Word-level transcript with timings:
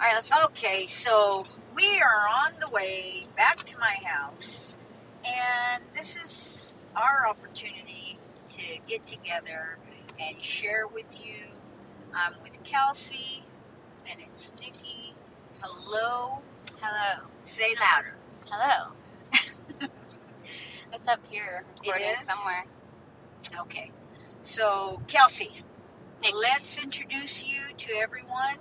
All 0.00 0.08
right, 0.08 0.14
let's. 0.14 0.30
Okay, 0.46 0.86
so 0.88 1.44
we 1.74 2.00
are 2.02 2.28
on 2.28 2.52
the 2.58 2.68
way 2.68 3.26
back 3.36 3.62
to 3.64 3.78
my 3.78 3.96
house, 4.04 4.76
and 5.24 5.84
this 5.94 6.16
is 6.16 6.74
our 6.96 7.28
opportunity 7.28 8.18
to 8.50 8.62
get 8.88 9.06
together 9.06 9.78
and 10.20 10.42
share 10.42 10.88
with 10.88 11.06
you. 11.24 11.36
I'm 12.12 12.34
with 12.42 12.60
Kelsey, 12.64 13.44
and 14.10 14.20
it's 14.20 14.52
Nikki. 14.60 15.14
Hello. 15.62 16.42
Hello. 16.80 17.28
Say 17.44 17.74
louder. 17.80 18.16
Hello. 18.50 18.92
it's 20.92 21.06
up 21.06 21.20
here, 21.30 21.64
recording 21.84 22.08
is? 22.08 22.18
somewhere. 22.20 22.64
Okay. 23.60 23.92
So, 24.40 25.00
Kelsey, 25.06 25.62
Nikki. 26.20 26.34
let's 26.36 26.82
introduce 26.82 27.46
you 27.46 27.60
to 27.76 27.92
everyone. 27.92 28.58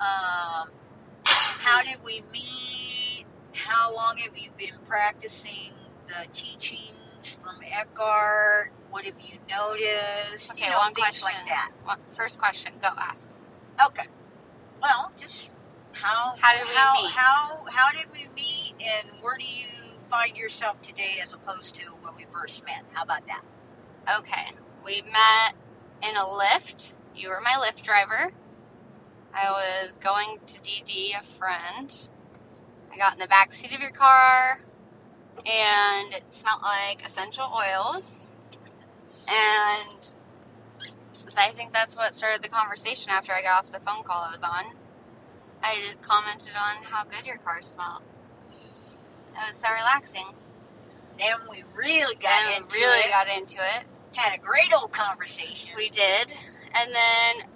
Um, 0.00 0.68
how 1.26 1.82
did 1.82 1.98
we 2.04 2.22
meet? 2.32 3.26
How 3.54 3.94
long 3.94 4.16
have 4.18 4.36
you 4.38 4.50
been 4.58 4.74
practicing 4.86 5.72
the 6.06 6.26
teachings 6.32 7.38
from 7.42 7.56
Eckhart? 7.64 8.72
What 8.90 9.04
have 9.06 9.20
you 9.20 9.38
noticed? 9.50 10.52
Okay, 10.52 10.64
you 10.66 10.70
know, 10.70 10.78
one 10.78 10.94
question. 10.94 11.28
like 11.32 11.46
that. 11.48 11.70
First 12.16 12.38
question. 12.38 12.72
Go 12.82 12.88
ask. 12.98 13.28
Okay. 13.86 14.06
Well, 14.82 15.12
just 15.18 15.52
how 15.92 16.34
How 16.40 16.54
did 16.56 16.68
we 16.68 16.74
how, 16.74 17.02
meet? 17.02 17.12
How 17.12 17.64
how 17.70 17.92
did 17.92 18.06
we 18.12 18.28
meet, 18.34 18.74
and 18.80 19.08
where 19.22 19.38
do 19.38 19.46
you 19.46 19.68
find 20.10 20.36
yourself 20.36 20.80
today 20.82 21.18
as 21.22 21.34
opposed 21.34 21.74
to 21.76 21.84
when 22.02 22.14
we 22.16 22.26
first 22.32 22.64
met? 22.64 22.84
How 22.92 23.02
about 23.02 23.26
that? 23.26 23.42
Okay. 24.18 24.52
We 24.84 25.02
met 25.02 25.54
in 26.02 26.16
a 26.16 26.24
Lyft. 26.24 26.94
You 27.14 27.30
were 27.30 27.40
my 27.42 27.56
Lyft 27.64 27.82
driver. 27.82 28.32
I 29.34 29.50
was 29.50 29.96
going 29.98 30.38
to 30.46 30.60
DD, 30.60 31.18
a 31.18 31.22
friend. 31.22 32.08
I 32.92 32.96
got 32.96 33.14
in 33.14 33.18
the 33.18 33.28
back 33.28 33.52
seat 33.52 33.74
of 33.74 33.80
your 33.80 33.90
car, 33.90 34.60
and 35.46 36.12
it 36.12 36.32
smelled 36.32 36.62
like 36.62 37.04
essential 37.04 37.44
oils. 37.44 38.28
And 39.28 40.12
I 41.36 41.50
think 41.52 41.72
that's 41.72 41.96
what 41.96 42.14
started 42.14 42.42
the 42.42 42.48
conversation 42.48 43.10
after 43.10 43.32
I 43.32 43.42
got 43.42 43.58
off 43.64 43.72
the 43.72 43.80
phone 43.80 44.02
call 44.02 44.24
I 44.24 44.32
was 44.32 44.42
on. 44.42 44.64
I 45.62 45.76
just 45.86 46.00
commented 46.02 46.52
on 46.56 46.82
how 46.82 47.04
good 47.04 47.26
your 47.26 47.36
car 47.38 47.62
smelled. 47.62 48.02
It 49.34 49.48
was 49.48 49.56
so 49.56 49.68
relaxing. 49.70 50.26
Then 51.18 51.36
we 51.50 51.64
really 51.76 52.14
got 52.16 52.46
and 52.46 52.64
into 52.64 52.76
really 52.76 53.00
it. 53.00 53.10
got 53.10 53.28
into 53.28 53.56
it. 53.56 53.84
had 54.14 54.38
a 54.38 54.40
great 54.40 54.72
old 54.74 54.92
conversation. 54.92 55.70
We 55.76 55.90
did. 55.90 56.32
And 56.74 56.94
then 56.94 57.48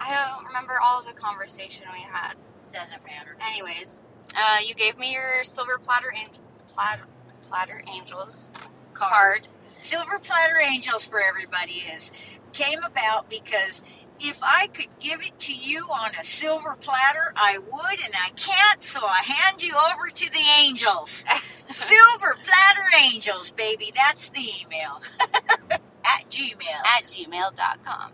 I 0.00 0.10
don't 0.36 0.46
remember 0.46 0.74
all 0.82 1.00
of 1.00 1.06
the 1.06 1.12
conversation 1.12 1.84
we 1.92 2.00
had. 2.00 2.34
doesn't 2.72 3.04
matter. 3.04 3.36
Anyways, 3.40 4.02
uh, 4.36 4.58
you 4.64 4.74
gave 4.74 4.98
me 4.98 5.12
your 5.12 5.42
silver 5.44 5.78
platter 5.78 6.12
angel, 6.16 6.42
platter, 6.68 7.04
platter 7.48 7.82
angels 7.92 8.50
card. 8.94 9.48
Silver 9.78 10.18
Platter 10.18 10.58
Angels 10.60 11.04
for 11.04 11.20
everybody 11.20 11.84
is 11.94 12.10
came 12.52 12.82
about 12.82 13.30
because 13.30 13.82
if 14.20 14.38
I 14.42 14.66
could 14.68 14.88
give 14.98 15.20
it 15.22 15.38
to 15.40 15.54
you 15.54 15.84
on 15.86 16.10
a 16.20 16.24
silver 16.24 16.76
platter, 16.80 17.32
I 17.36 17.58
would, 17.58 18.00
and 18.04 18.14
I 18.14 18.30
can't, 18.34 18.82
so 18.82 19.00
I 19.06 19.22
hand 19.22 19.62
you 19.62 19.74
over 19.76 20.08
to 20.12 20.32
the 20.32 20.44
angels. 20.60 21.24
silver 21.68 22.36
Platter 22.42 22.88
Angels, 23.00 23.52
baby. 23.52 23.92
That's 23.94 24.30
the 24.30 24.40
email. 24.64 25.00
At 26.04 26.24
Gmail. 26.30 26.86
at 26.96 27.04
gmail.com. 27.06 28.12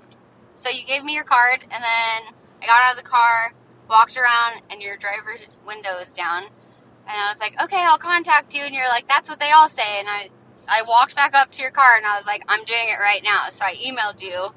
So 0.55 0.69
you 0.71 0.85
gave 0.87 1.05
me 1.05 1.15
your 1.15 1.25
card, 1.25 1.63
and 1.63 1.71
then 1.83 2.35
I 2.63 2.67
got 2.67 2.83
out 2.83 2.97
of 2.97 3.03
the 3.03 3.09
car, 3.09 3.53
walked 3.89 4.17
around, 4.17 4.63
and 4.71 4.81
your 4.81 4.97
driver's 4.97 5.41
window 5.67 5.99
is 6.01 6.13
down. 6.13 6.45
And 6.45 7.13
I 7.13 7.31
was 7.31 7.41
like, 7.41 7.61
okay, 7.63 7.81
I'll 7.81 7.99
contact 7.99 8.55
you. 8.55 8.63
And 8.63 8.75
you're 8.75 8.89
like, 8.89 9.09
that's 9.09 9.29
what 9.29 9.39
they 9.41 9.51
all 9.51 9.69
say. 9.69 9.99
And 9.99 10.09
I, 10.09 10.31
I 10.69 10.83
walked 10.87 11.15
back 11.17 11.35
up 11.35 11.51
to 11.53 11.63
your 11.63 11.71
car, 11.71 11.97
and 11.97 12.07
I 12.07 12.17
was 12.17 12.27
like, 12.27 12.43
I'm 12.49 12.65
doing 12.65 12.89
it 12.89 13.01
right 13.01 13.23
now. 13.23 13.49
So 13.51 13.65
I 13.65 13.75
emailed 13.75 14.23
you. 14.23 14.55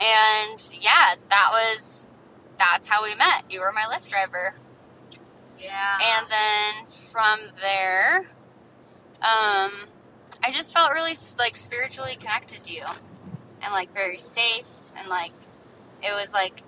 And 0.00 0.68
yeah, 0.80 1.14
that 1.30 1.48
was, 1.52 2.08
that's 2.58 2.88
how 2.88 3.02
we 3.04 3.14
met. 3.14 3.44
You 3.50 3.60
were 3.60 3.72
my 3.72 3.82
Lyft 3.92 4.08
driver. 4.08 4.54
yeah. 5.58 5.98
And 6.00 6.30
then 6.30 6.86
from 7.12 7.40
there, 7.60 8.18
um, 9.20 9.72
I 10.42 10.50
just 10.52 10.72
felt 10.72 10.92
really 10.92 11.16
like 11.38 11.56
spiritually 11.56 12.16
connected 12.18 12.62
to 12.64 12.72
you, 12.72 12.84
and 13.60 13.72
like 13.72 13.92
very 13.92 14.18
safe, 14.18 14.66
and 14.98 15.08
like 15.08 15.32
it 16.02 16.12
was 16.12 16.32
like 16.32 16.62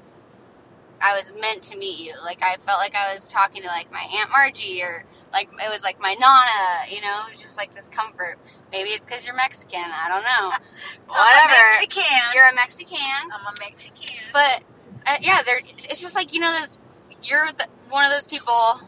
I 1.01 1.17
was 1.17 1.33
meant 1.41 1.63
to 1.65 1.77
meet 1.77 1.99
you. 1.99 2.13
Like 2.23 2.43
I 2.43 2.57
felt 2.57 2.79
like 2.79 2.95
I 2.95 3.13
was 3.13 3.29
talking 3.29 3.63
to 3.63 3.69
like 3.69 3.91
my 3.91 4.05
aunt 4.19 4.31
Margie, 4.31 4.83
or 4.83 5.05
like 5.33 5.49
it 5.53 5.71
was 5.71 5.83
like 5.83 5.99
my 6.01 6.15
nana. 6.15 6.91
You 6.95 7.01
know, 7.01 7.23
it 7.27 7.33
was 7.33 7.41
just 7.41 7.57
like 7.57 7.75
this 7.75 7.89
comfort. 7.89 8.39
Maybe 8.71 8.91
it's 8.91 9.07
because 9.07 9.25
you're 9.27 9.35
Mexican. 9.35 9.81
I 9.81 10.09
don't 10.09 10.23
know. 10.23 10.51
I'm 11.11 11.47
a 11.47 11.47
Whatever. 11.47 11.71
Mexican. 11.71 12.05
You're 12.35 12.49
a 12.49 12.55
Mexican. 12.55 12.99
I'm 13.33 13.47
a 13.47 13.59
Mexican. 13.61 14.17
But 14.33 14.65
uh, 15.07 15.17
yeah, 15.21 15.41
there. 15.45 15.61
It's 15.65 16.01
just 16.01 16.15
like 16.15 16.35
you 16.35 16.41
know, 16.41 16.53
those. 16.61 16.79
You're 17.23 17.49
the, 17.53 17.67
one 17.89 18.05
of 18.05 18.11
those 18.11 18.27
people. 18.27 18.81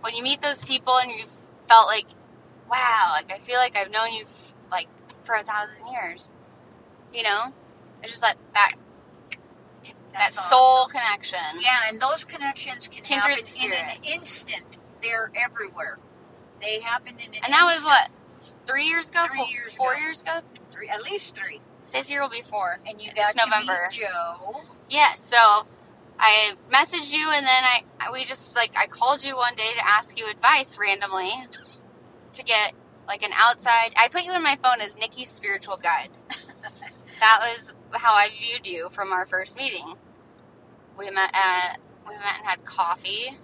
When 0.00 0.14
you 0.14 0.22
meet 0.22 0.40
those 0.40 0.64
people 0.64 0.98
and 0.98 1.10
you 1.10 1.26
felt 1.68 1.86
like, 1.86 2.06
wow, 2.70 3.10
like 3.12 3.32
I 3.32 3.38
feel 3.38 3.56
like 3.56 3.76
I've 3.76 3.90
known 3.90 4.12
you 4.12 4.24
like 4.70 4.88
for 5.22 5.34
a 5.34 5.42
thousand 5.42 5.86
years. 5.92 6.36
You 7.12 7.24
know, 7.24 7.52
it's 8.02 8.12
just 8.12 8.22
that 8.22 8.36
that 8.54 8.72
that 10.12 10.18
That's 10.32 10.48
soul 10.48 10.60
awesome. 10.60 10.90
connection. 10.92 11.38
Yeah, 11.60 11.80
and 11.88 12.00
those 12.00 12.24
connections 12.24 12.88
can 12.88 13.02
Kindred 13.02 13.46
happen 13.46 13.62
in 13.64 13.72
an 13.72 13.96
instant. 14.04 14.78
They're 15.02 15.30
everywhere. 15.34 15.98
They 16.60 16.80
happened 16.80 17.18
in 17.20 17.28
an 17.34 17.40
And 17.44 17.52
that 17.52 17.64
was 17.64 17.84
what 17.84 18.10
three 18.66 18.84
years 18.84 19.10
ago, 19.10 19.26
Three 19.28 19.38
Four- 19.38 19.46
years 19.48 19.76
four 19.76 19.92
ago. 19.94 20.00
years 20.00 20.22
ago. 20.22 20.40
Three, 20.70 20.88
at 20.88 21.02
least 21.02 21.34
three. 21.34 21.60
This 21.92 22.10
year 22.10 22.22
will 22.22 22.28
be 22.30 22.42
four. 22.42 22.78
And 22.86 23.00
you 23.00 23.10
It's 23.14 23.34
got 23.34 23.46
November. 23.48 23.88
Joe. 23.90 24.62
Yeah, 24.88 25.14
so 25.14 25.66
I 26.18 26.52
messaged 26.70 27.12
you 27.12 27.30
and 27.30 27.44
then 27.46 27.64
I 27.64 27.84
I- 28.00 28.12
we 28.12 28.24
just 28.24 28.54
like 28.54 28.72
I 28.76 28.86
called 28.86 29.24
you 29.24 29.36
one 29.36 29.54
day 29.54 29.72
to 29.76 29.88
ask 29.88 30.18
you 30.18 30.28
advice 30.30 30.76
randomly 30.78 31.32
to 32.34 32.42
get 32.44 32.74
like 33.08 33.22
an 33.22 33.32
outside 33.34 33.92
I 33.96 34.08
put 34.08 34.22
you 34.24 34.32
in 34.34 34.42
my 34.42 34.56
phone 34.62 34.80
as 34.80 34.96
Nikki's 34.96 35.30
spiritual 35.30 35.76
guide. 35.78 36.10
that 37.20 37.38
was 37.40 37.74
how 37.94 38.14
I 38.14 38.28
viewed 38.30 38.66
you 38.66 38.88
from 38.90 39.12
our 39.12 39.26
first 39.26 39.56
meeting. 39.56 39.94
We 40.98 41.10
met 41.10 41.30
at 41.34 41.78
we 42.08 42.14
met 42.16 42.38
and 42.38 42.46
had 42.46 42.64
coffee 42.64 43.38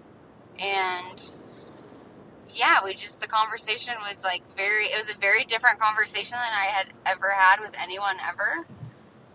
and 0.58 1.30
yeah, 2.54 2.84
we 2.84 2.94
just 2.94 3.20
the 3.20 3.26
conversation 3.28 3.94
was 4.08 4.24
like 4.24 4.42
very 4.56 4.86
it 4.86 4.96
was 4.98 5.10
a 5.10 5.18
very 5.18 5.44
different 5.44 5.78
conversation 5.80 6.38
than 6.38 6.52
I 6.52 6.66
had 6.66 6.92
ever 7.06 7.30
had 7.30 7.60
with 7.60 7.74
anyone 7.80 8.16
ever. 8.26 8.66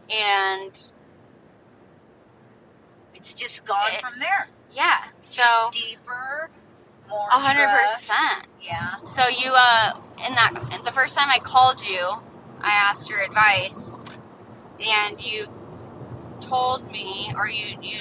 And 0.10 0.92
It's 3.16 3.34
just 3.34 3.64
gone 3.66 3.92
It- 3.94 4.02
from 4.02 4.20
there. 4.20 4.48
yeah, 4.72 5.06
so 5.22 5.44
just 5.44 5.72
deeper, 5.74 6.50
more 7.10 7.30
A 7.30 7.40
hundred 7.40 7.70
percent. 7.70 8.48
Yeah. 8.62 8.98
So 9.04 9.28
you, 9.30 9.54
uh, 9.56 9.94
in 10.26 10.34
that, 10.36 10.82
the 10.84 10.92
first 10.92 11.18
time 11.18 11.30
I 11.30 11.40
called 11.40 11.86
you, 11.86 12.02
I 12.62 12.72
asked 12.72 13.10
your 13.10 13.22
advice, 13.22 13.98
and 14.90 15.26
you 15.26 15.48
told 16.42 16.92
me, 16.92 17.34
or 17.38 17.48
you, 17.50 17.78
you 17.82 17.98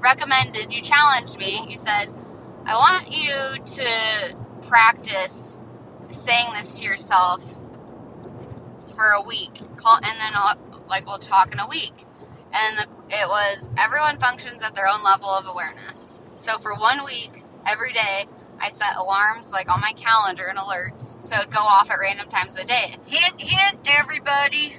recommended, 0.00 0.72
you 0.72 0.82
challenged 0.82 1.38
me. 1.38 1.66
You 1.68 1.76
said, 1.76 2.12
"I 2.66 2.74
want 2.76 3.10
you 3.12 3.62
to 3.64 4.36
practice 4.68 5.58
saying 6.10 6.48
this 6.54 6.74
to 6.80 6.84
yourself 6.84 7.42
for 8.96 9.06
a 9.06 9.22
week, 9.22 9.60
call, 9.76 9.96
and 9.96 10.04
then 10.04 10.32
I'll, 10.34 10.58
like 10.88 11.06
we'll 11.06 11.18
talk 11.18 11.52
in 11.52 11.58
a 11.60 11.68
week." 11.68 12.06
And 12.52 12.78
the, 12.78 12.84
it 13.10 13.28
was 13.28 13.70
everyone 13.78 14.18
functions 14.18 14.62
at 14.62 14.74
their 14.74 14.88
own 14.88 15.02
level 15.02 15.28
of 15.30 15.46
awareness. 15.46 16.20
So 16.34 16.58
for 16.58 16.74
one 16.74 17.04
week, 17.04 17.44
every 17.66 17.92
day, 17.92 18.26
I 18.60 18.70
set 18.70 18.96
alarms 18.96 19.52
like 19.52 19.70
on 19.70 19.80
my 19.80 19.92
calendar 19.94 20.46
and 20.48 20.58
alerts, 20.58 21.22
so 21.22 21.36
it'd 21.38 21.52
go 21.52 21.60
off 21.60 21.90
at 21.90 21.98
random 22.00 22.28
times 22.28 22.52
of 22.54 22.60
the 22.60 22.66
day. 22.66 22.96
Hint, 23.06 23.40
hint, 23.40 23.78
everybody. 23.86 24.76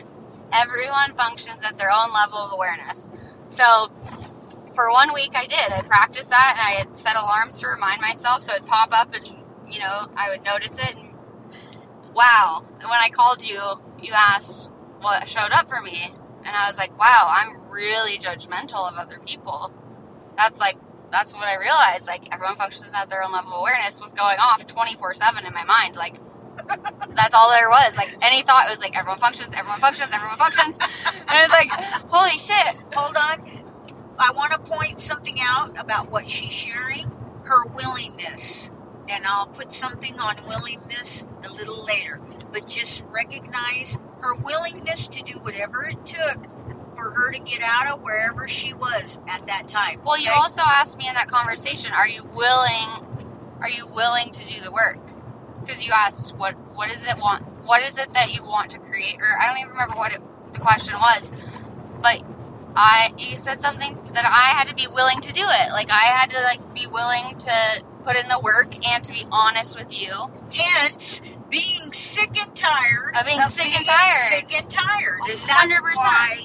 Everyone 0.54 1.16
functions 1.16 1.64
at 1.64 1.78
their 1.78 1.92
own 1.92 2.14
level 2.14 2.38
of 2.38 2.54
awareness. 2.54 3.10
So 3.50 3.92
for 4.76 4.92
one 4.92 5.14
week, 5.14 5.32
I 5.36 5.46
did. 5.46 5.72
I 5.72 5.82
practiced 5.82 6.30
that, 6.30 6.56
and 6.58 6.62
I 6.62 6.80
had 6.80 6.98
set 6.98 7.16
alarms 7.16 7.60
to 7.60 7.68
remind 7.68 8.02
myself, 8.02 8.44
so 8.44 8.54
it'd 8.54 8.68
pop 8.68 8.90
up, 8.92 9.14
and 9.14 9.26
you 9.68 9.80
know, 9.80 10.08
I 10.16 10.30
would 10.30 10.44
notice 10.44 10.78
it. 10.78 10.96
And 10.96 11.16
wow! 12.14 12.66
And 12.80 12.90
when 12.90 13.00
I 13.00 13.10
called 13.10 13.44
you, 13.44 13.60
you 14.02 14.14
asked 14.14 14.70
what 15.02 15.28
showed 15.28 15.52
up 15.52 15.68
for 15.68 15.82
me, 15.82 16.14
and 16.46 16.56
I 16.56 16.68
was 16.68 16.78
like, 16.78 16.98
wow, 17.00 17.28
I'm 17.30 17.70
really 17.70 18.18
judgmental 18.18 18.90
of 18.90 18.96
other 18.96 19.20
people. 19.26 19.72
That's 20.38 20.60
like 20.60 20.78
that's 21.12 21.34
what 21.34 21.48
I 21.48 21.58
realized. 21.58 22.08
Like 22.08 22.34
everyone 22.34 22.56
functions 22.56 22.94
at 22.96 23.10
their 23.10 23.24
own 23.24 23.32
level 23.32 23.54
of 23.54 23.60
awareness 23.60 24.02
was 24.02 24.12
going 24.12 24.38
off 24.40 24.66
24 24.66 25.14
seven 25.14 25.46
in 25.46 25.54
my 25.54 25.64
mind. 25.64 25.96
Like 25.96 26.16
that's 27.16 27.34
all 27.34 27.50
there 27.52 27.70
was. 27.70 27.96
Like 27.98 28.16
any 28.22 28.44
thought 28.44 28.70
was 28.70 28.80
like 28.80 28.98
everyone 28.98 29.20
functions, 29.20 29.54
everyone 29.56 29.80
functions, 29.80 30.10
everyone 30.14 30.38
functions, 30.38 30.78
and 30.82 31.30
it's 31.32 31.54
like 31.54 31.72
holy 32.10 32.38
shit. 32.38 32.76
Hold 32.94 33.16
on. 33.18 33.64
I 34.20 34.32
want 34.32 34.52
to 34.52 34.60
point 34.60 35.00
something 35.00 35.38
out 35.42 35.80
about 35.80 36.12
what 36.12 36.28
she's 36.30 36.54
sharing. 36.54 37.12
Her 37.46 37.66
willingness, 37.66 38.72
and 39.10 39.26
I'll 39.26 39.48
put 39.48 39.74
something 39.74 40.18
on 40.20 40.38
willingness 40.48 41.28
a 41.44 41.52
little 41.52 41.84
later. 41.84 42.22
But 42.52 42.68
just 42.68 43.04
recognize 43.10 43.98
her 44.22 44.36
willingness 44.36 45.08
to 45.10 45.24
do 45.24 45.40
whatever 45.40 45.86
it 45.86 46.06
took 46.06 46.38
for 46.96 47.10
her 47.10 47.32
to 47.32 47.40
get 47.40 47.62
out 47.64 47.88
of 47.88 48.02
wherever 48.02 48.48
she 48.48 48.74
was 48.74 49.20
at 49.28 49.46
that 49.48 49.68
time. 49.68 50.00
Well, 50.06 50.20
you 50.20 50.32
also 50.32 50.62
asked 50.66 50.98
me 50.98 51.08
in 51.08 51.16
that 51.16 51.28
conversation, 51.28 51.92
are 51.92 52.08
you 52.08 52.24
willing 52.34 53.08
are 53.62 53.70
you 53.70 53.88
willing 53.88 54.32
to 54.32 54.46
do 54.46 54.60
the 54.62 54.72
work? 54.72 55.00
Because 55.66 55.86
you 55.86 55.92
asked 55.94 56.36
what 56.38 56.54
what 56.76 56.92
is 56.92 57.08
it 57.08 57.18
want 57.18 57.44
what 57.66 57.82
is 57.84 57.98
it 57.98 58.14
that 58.14 58.34
you 58.34 58.44
want 58.44 58.72
to 58.72 58.80
create 58.80 59.18
or 59.22 59.40
I 59.40 59.48
don't 59.48 59.58
even 59.60 59.72
remember 59.72 59.96
what 59.96 60.14
it, 60.14 60.22
the 60.54 60.60
question 60.60 60.96
was. 60.96 61.34
But 62.02 62.24
I 62.76 63.14
you 63.18 63.38
said 63.38 63.62
something 63.62 63.98
that 64.14 64.26
I 64.26 64.58
had 64.58 64.68
to 64.70 64.76
be 64.76 64.88
willing 64.88 65.22
to 65.22 65.34
do 65.34 65.44
it. 65.44 65.72
Like 65.72 65.90
I 65.92 66.06
had 66.06 66.30
to 66.32 66.42
like 66.42 66.74
be 66.74 66.88
willing 66.88 67.38
to 67.40 67.84
put 68.04 68.18
in 68.18 68.28
the 68.30 68.40
work 68.40 68.86
and 68.88 69.04
to 69.04 69.14
be 69.14 69.26
honest 69.32 69.78
with 69.78 69.94
you. 70.00 70.12
Hence, 70.52 71.22
being 71.50 71.94
sick 71.94 72.38
and 72.40 72.56
tired 72.56 73.16
Of 73.18 73.26
being 73.26 73.42
sick 73.44 73.76
and 73.76 73.86
tired. 73.86 74.30
Sick 74.30 74.56
and 74.60 74.70
tired. 74.70 75.20
And 75.30 75.40
that's 75.48 75.74
100%. 75.80 75.96
why 75.96 76.44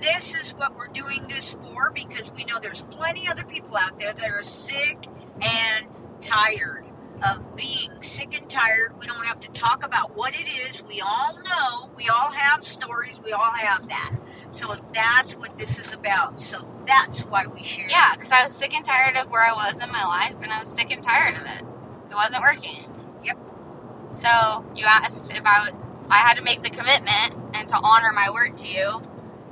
this 0.00 0.34
is 0.34 0.52
what 0.52 0.76
we're 0.76 0.88
doing 0.88 1.26
this 1.28 1.54
for 1.54 1.90
because 1.92 2.32
we 2.32 2.44
know 2.44 2.58
there's 2.60 2.82
plenty 2.84 3.28
other 3.28 3.44
people 3.44 3.76
out 3.76 3.98
there 3.98 4.12
that 4.12 4.30
are 4.30 4.42
sick 4.44 5.06
and 5.42 5.86
tired 6.20 6.83
of 7.26 7.56
being 7.56 7.90
sick 8.02 8.38
and 8.38 8.48
tired. 8.48 8.98
We 8.98 9.06
don't 9.06 9.24
have 9.26 9.40
to 9.40 9.50
talk 9.52 9.84
about 9.84 10.16
what 10.16 10.38
it 10.38 10.46
is. 10.66 10.82
We 10.84 11.00
all 11.00 11.34
know. 11.34 11.90
We 11.96 12.08
all 12.08 12.30
have 12.30 12.64
stories. 12.64 13.20
We 13.24 13.32
all 13.32 13.52
have 13.52 13.88
that. 13.88 14.16
So 14.50 14.74
that's 14.94 15.36
what 15.36 15.56
this 15.58 15.78
is 15.78 15.92
about. 15.92 16.40
So 16.40 16.66
that's 16.86 17.22
why 17.26 17.46
we 17.46 17.62
share. 17.62 17.88
Yeah, 17.88 18.12
because 18.14 18.32
I 18.32 18.44
was 18.44 18.54
sick 18.54 18.74
and 18.74 18.84
tired 18.84 19.16
of 19.16 19.30
where 19.30 19.42
I 19.42 19.52
was 19.52 19.82
in 19.82 19.90
my 19.90 20.04
life, 20.04 20.36
and 20.42 20.52
I 20.52 20.60
was 20.60 20.68
sick 20.68 20.90
and 20.90 21.02
tired 21.02 21.36
of 21.36 21.42
it. 21.42 21.62
It 22.10 22.14
wasn't 22.14 22.42
working. 22.42 22.84
Yep. 23.24 23.38
So 24.10 24.64
you 24.76 24.84
asked 24.86 25.32
if 25.32 25.42
I 25.44 25.66
would, 25.66 25.76
I 26.10 26.18
had 26.18 26.36
to 26.36 26.42
make 26.42 26.62
the 26.62 26.70
commitment 26.70 27.34
and 27.54 27.68
to 27.68 27.76
honor 27.76 28.12
my 28.12 28.30
word 28.30 28.56
to 28.58 28.68
you 28.68 29.02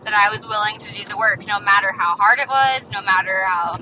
that 0.04 0.14
I 0.14 0.30
was 0.30 0.44
willing 0.46 0.78
to 0.78 0.92
do 0.92 1.04
the 1.04 1.16
work, 1.16 1.46
no 1.46 1.60
matter 1.60 1.92
how 1.92 2.16
hard 2.16 2.38
it 2.40 2.48
was, 2.48 2.90
no 2.90 3.02
matter 3.02 3.44
how 3.46 3.78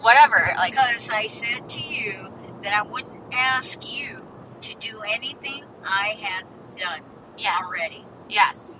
whatever. 0.00 0.52
Like 0.56 0.72
because 0.72 1.10
I 1.10 1.26
said 1.26 1.68
to 1.70 1.80
you 1.80 2.32
that 2.66 2.74
I 2.74 2.82
wouldn't 2.82 3.24
ask 3.32 3.80
you 3.98 4.26
to 4.62 4.76
do 4.76 5.00
anything 5.14 5.64
I 5.84 6.08
hadn't 6.20 6.76
done 6.76 7.02
yes, 7.38 7.62
already. 7.64 8.04
yes, 8.30 8.78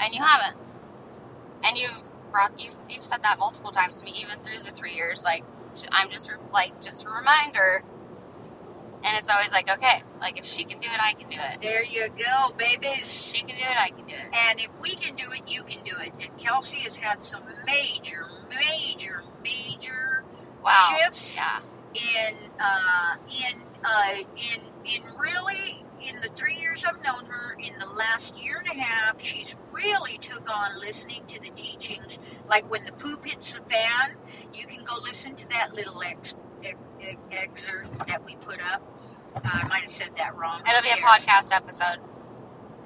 and 0.00 0.14
you 0.14 0.22
haven't. 0.22 0.58
And 1.64 1.78
you 1.78 1.88
brought 2.32 2.58
you 2.60 2.70
you've 2.90 3.04
said 3.04 3.22
that 3.24 3.38
multiple 3.38 3.72
times 3.72 3.98
to 4.00 4.04
me, 4.06 4.12
even 4.22 4.38
through 4.40 4.60
the 4.64 4.72
three 4.72 4.94
years. 4.94 5.24
Like 5.24 5.44
I'm 5.92 6.10
just 6.10 6.30
like 6.52 6.80
just 6.82 7.06
a 7.06 7.10
reminder. 7.10 7.84
And 9.04 9.16
it's 9.18 9.30
always 9.30 9.52
like, 9.52 9.70
okay, 9.70 10.02
like 10.20 10.38
if 10.38 10.46
she 10.46 10.64
can 10.64 10.80
do 10.80 10.88
it, 10.88 11.00
I 11.00 11.14
can 11.14 11.30
do 11.30 11.36
it. 11.38 11.60
There 11.62 11.84
you 11.84 12.08
go, 12.10 12.50
If 12.58 12.80
babies. 12.80 13.12
she 13.32 13.38
can 13.40 13.48
do 13.48 13.54
it, 13.62 13.78
I 13.78 13.90
can 13.90 14.06
do 14.06 14.14
it. 14.14 14.36
And 14.50 14.60
if 14.60 14.68
we 14.80 14.96
can 14.96 15.14
do 15.16 15.30
it, 15.32 15.42
you 15.46 15.62
can 15.64 15.82
do 15.84 15.92
it. 16.00 16.12
And 16.22 16.36
Kelsey 16.38 16.78
has 16.78 16.96
had 16.96 17.22
some 17.22 17.42
major, 17.66 18.26
major, 18.50 19.22
major 19.42 20.24
Wow. 20.64 20.98
shifts 21.00 21.36
Yeah. 21.38 21.60
In 21.94 22.34
uh, 22.60 23.16
in 23.46 23.62
uh, 23.84 24.14
in 24.36 24.60
in 24.84 25.02
really 25.18 25.84
in 26.02 26.20
the 26.20 26.28
three 26.36 26.56
years 26.56 26.84
I've 26.84 27.02
known 27.04 27.26
her. 27.26 27.56
In 27.58 27.78
the 27.78 27.86
last 27.86 28.42
year 28.42 28.58
and 28.58 28.68
a 28.68 28.82
half, 28.82 29.20
she's 29.22 29.56
really 29.72 30.18
took 30.18 30.48
on 30.50 30.78
listening 30.80 31.24
to 31.28 31.40
the 31.40 31.50
teachings. 31.50 32.18
Like 32.48 32.68
when 32.70 32.84
the 32.84 32.92
poop 32.92 33.24
hits 33.24 33.52
the 33.54 33.62
fan, 33.62 34.16
you 34.54 34.66
can 34.66 34.84
go 34.84 34.96
listen 35.02 35.34
to 35.36 35.48
that 35.50 35.74
little 35.74 36.02
ex, 36.02 36.34
ex, 36.64 36.76
ex, 37.00 37.16
excerpt 37.30 38.06
that 38.06 38.24
we 38.24 38.36
put 38.36 38.60
up. 38.72 38.82
Uh, 39.36 39.40
I 39.44 39.66
might 39.68 39.82
have 39.82 39.90
said 39.90 40.10
that 40.16 40.36
wrong. 40.36 40.62
It'll 40.68 40.82
be 40.82 40.90
a 40.90 41.02
podcast 41.02 41.54
episode. 41.54 41.98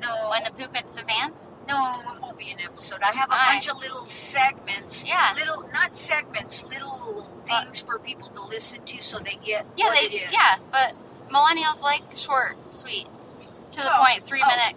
No, 0.01 0.31
When 0.31 0.45
the 0.45 0.53
poop 0.53 0.77
hits 0.77 0.95
the 0.95 1.03
fan? 1.03 1.33
No, 1.69 2.01
it 2.15 2.21
won't 2.23 2.39
be 2.39 2.51
an 2.51 2.61
episode. 2.61 3.01
I 3.03 3.13
have 3.13 3.29
a 3.29 3.33
Why? 3.33 3.53
bunch 3.55 3.69
of 3.69 3.77
little 3.79 4.05
segments. 4.07 5.05
Yeah. 5.05 5.35
Little, 5.37 5.69
not 5.73 5.95
segments, 5.95 6.65
little 6.65 7.27
Uh, 7.51 7.65
things 7.65 7.81
for 7.81 7.99
people 7.99 8.29
to 8.31 8.43
listen 8.43 8.83
to 8.85 9.03
so 9.03 9.19
they 9.19 9.39
get 9.43 9.67
Yeah, 9.77 9.87
what 9.87 9.99
they 10.11 10.21
yeah, 10.31 10.57
but 10.71 10.95
millennials 11.31 11.83
like 11.83 12.03
short, 12.15 12.57
sweet, 12.75 13.07
to 13.73 13.81
the 13.81 13.95
Oh, 13.95 14.03
point, 14.05 14.23
three 14.25 14.43
oh. 14.45 14.49
minute. 14.49 14.75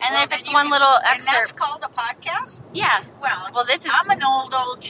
And 0.00 0.14
Well, 0.14 0.24
if 0.24 0.32
it's 0.32 0.52
one 0.52 0.64
can- 0.64 0.70
little 0.70 0.88
And 1.06 1.22
that's 1.22 1.26
excerpt, 1.28 1.56
called 1.58 1.84
a 1.84 1.88
podcast? 1.88 2.62
yeah. 2.72 3.00
Well, 3.20 3.48
Well, 3.52 3.64
this 3.64 3.84
is 3.84 3.90
I'm 3.92 4.08
an 4.10 4.22
old 4.22 4.54
old 4.54 4.84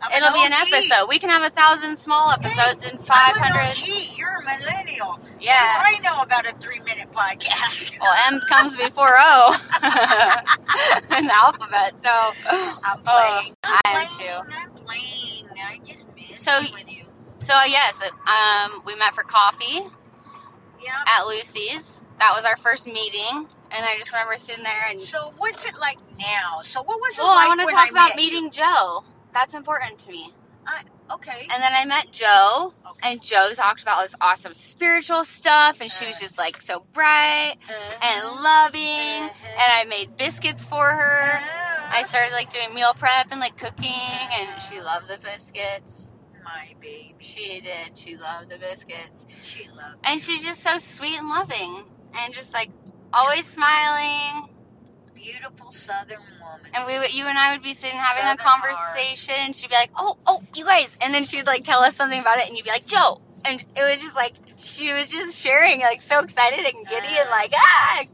I'm 0.00 0.10
it'll 0.12 0.32
be 0.32 0.44
an 0.44 0.52
episode. 0.52 1.06
We 1.08 1.18
can 1.18 1.30
have 1.30 1.42
a 1.42 1.50
thousand 1.50 1.96
small 1.98 2.30
episodes 2.32 2.84
in 2.84 2.98
five 2.98 3.36
an 3.36 3.42
hundred. 3.42 3.70
OG. 3.70 4.16
You're 4.18 4.36
a 4.36 4.42
millennial. 4.42 5.20
Yeah. 5.40 5.54
I 5.58 5.98
know 6.02 6.20
about 6.22 6.46
a 6.46 6.52
three 6.58 6.80
minute 6.80 7.10
podcast. 7.12 7.96
Well, 8.00 8.14
M 8.32 8.40
comes 8.48 8.76
before 8.76 9.14
O 9.18 9.54
in 11.18 11.26
the 11.26 11.34
alphabet. 11.34 11.94
So 12.02 12.10
I'm 12.84 13.00
Oh, 13.06 13.40
playing. 13.40 13.54
I'm 13.64 13.80
I 13.84 13.90
am 14.00 14.06
playing. 14.06 14.28
too. 14.44 14.50
I'm 14.58 14.70
playing. 14.84 15.48
I 15.64 15.78
just 15.84 16.08
miss 16.16 16.40
So- 16.40 16.60
with 16.72 16.90
you. 16.90 17.04
so 17.38 17.54
yes, 17.66 18.00
um, 18.26 18.82
we 18.86 18.94
met 18.96 19.14
for 19.14 19.22
coffee 19.24 19.86
Yeah. 20.80 21.02
at 21.06 21.26
Lucy's. 21.26 22.00
That 22.18 22.32
was 22.34 22.44
our 22.44 22.56
first 22.56 22.86
meeting, 22.86 23.46
and 23.74 23.84
I 23.84 23.96
just 23.98 24.12
remember 24.12 24.36
sitting 24.36 24.64
there 24.64 24.86
and 24.90 25.00
So 25.00 25.32
what's 25.38 25.64
it 25.64 25.74
like 25.80 25.98
now? 26.18 26.60
So 26.62 26.82
what 26.82 26.98
was 27.00 27.18
it 27.18 27.22
like? 27.22 27.28
well, 27.28 27.38
I 27.38 27.46
want 27.48 27.60
to 27.60 27.66
talk 27.66 27.86
I 27.86 27.90
about 27.90 28.16
meeting 28.16 28.50
Joe. 28.50 29.04
That's 29.32 29.54
important 29.54 29.98
to 30.00 30.10
me. 30.10 30.32
Okay. 31.10 31.46
And 31.52 31.62
then 31.62 31.72
I 31.74 31.84
met 31.84 32.10
Joe, 32.10 32.72
okay. 32.88 33.10
and 33.12 33.22
Joe 33.22 33.50
talked 33.54 33.82
about 33.82 33.96
all 33.96 34.02
this 34.02 34.14
awesome 34.22 34.54
spiritual 34.54 35.24
stuff, 35.24 35.82
and 35.82 35.90
she 35.92 36.06
was 36.06 36.18
just 36.18 36.38
like 36.38 36.58
so 36.62 36.86
bright 36.94 37.56
and 38.02 38.24
Uh-huh. 38.24 38.42
loving. 38.42 39.24
Uh-huh. 39.26 39.48
And 39.52 39.72
I 39.72 39.84
made 39.90 40.16
biscuits 40.16 40.64
for 40.64 40.86
her. 40.94 41.20
I 41.90 42.00
Ah, 42.00 42.02
started 42.04 42.32
like 42.32 42.48
doing 42.48 42.72
meal 42.74 42.94
prep 42.94 43.26
and 43.30 43.40
like 43.40 43.58
cooking, 43.58 43.92
and 44.40 44.62
she 44.62 44.80
loved 44.80 45.08
the 45.08 45.18
biscuits. 45.18 46.12
my 46.42 46.74
baby. 46.80 47.14
She 47.18 47.60
did. 47.60 47.98
She 47.98 48.16
loved 48.16 48.48
the 48.50 48.56
biscuits, 48.58 49.26
She 49.44 49.68
loved. 49.68 49.96
and 50.04 50.18
she's 50.20 50.42
just 50.42 50.60
so 50.62 50.78
sweet 50.78 51.18
and 51.18 51.28
loving, 51.28 51.84
and 52.14 52.32
just 52.32 52.54
like 52.54 52.70
always 53.12 53.46
smiling. 53.46 54.48
Beautiful 55.14 55.70
Southern 55.70 56.18
woman. 56.40 56.70
And 56.74 56.86
we, 56.86 56.98
would, 56.98 57.14
you 57.14 57.26
and 57.26 57.38
I 57.38 57.52
would 57.52 57.62
be 57.62 57.74
sitting 57.74 57.96
having 57.96 58.24
a 58.24 58.30
Southern 58.30 58.44
heart. 58.44 58.74
conversation, 58.74 59.34
and 59.38 59.54
she'd 59.54 59.68
be 59.70 59.74
like, 59.74 59.90
"Oh, 59.96 60.18
oh, 60.26 60.42
you 60.56 60.64
guys," 60.64 60.96
and 61.02 61.14
then 61.14 61.24
she 61.24 61.36
would 61.36 61.46
like 61.46 61.64
tell 61.64 61.82
us 61.82 61.94
something 61.94 62.20
about 62.20 62.38
it, 62.38 62.48
and 62.48 62.56
you'd 62.56 62.64
be 62.64 62.70
like, 62.70 62.86
"Joe," 62.86 63.20
and 63.44 63.60
it 63.76 63.84
was 63.88 64.00
just 64.00 64.16
like 64.16 64.32
she 64.56 64.92
was 64.92 65.10
just 65.10 65.40
sharing, 65.40 65.80
like 65.80 66.02
so 66.02 66.20
excited 66.20 66.58
and 66.64 66.86
giddy, 66.86 67.18
and 67.18 67.30
like 67.30 67.52
ah, 67.54 68.04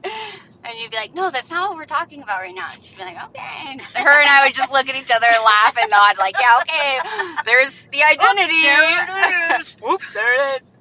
and 0.65 0.79
you'd 0.79 0.91
be 0.91 0.97
like, 0.97 1.15
"No, 1.15 1.31
that's 1.31 1.51
not 1.51 1.71
what 1.71 1.79
we're 1.79 1.87
talking 1.87 2.23
about 2.23 2.41
right 2.41 2.55
now." 2.55 2.67
And 2.73 2.85
she'd 2.85 2.97
be 2.99 3.05
like, 3.05 3.17
"Okay," 3.31 3.65
and 3.69 3.81
her 3.81 4.21
and 4.21 4.29
I 4.29 4.45
would 4.45 4.55
just 4.55 4.71
look 4.71 4.89
at 4.89 4.95
each 4.95 5.11
other 5.11 5.27
and 5.27 5.45
laugh 5.45 5.77
and 5.81 5.91
nod, 5.91 6.19
like, 6.19 6.35
"Yeah, 6.39 6.59
okay." 6.63 6.99
There's 7.47 7.83
the 7.91 8.03
identity. 8.03 8.63
there 8.63 9.55
it 9.57 9.61
is. 9.61 9.77
Whoop, 9.81 10.03
there 10.15 10.35
it 10.57 10.63
is. 10.63 10.73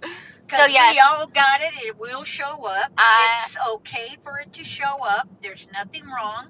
So, 0.49 0.65
yes. 0.65 0.93
we 0.93 0.99
all 0.99 1.27
got 1.27 1.61
it. 1.61 1.73
It 1.85 1.97
will 1.99 2.23
show 2.23 2.65
up. 2.65 2.91
Uh, 2.97 3.27
it's 3.43 3.57
okay 3.75 4.15
for 4.23 4.39
it 4.39 4.53
to 4.53 4.63
show 4.63 5.03
up. 5.03 5.27
There's 5.41 5.67
nothing 5.73 6.03
wrong. 6.05 6.47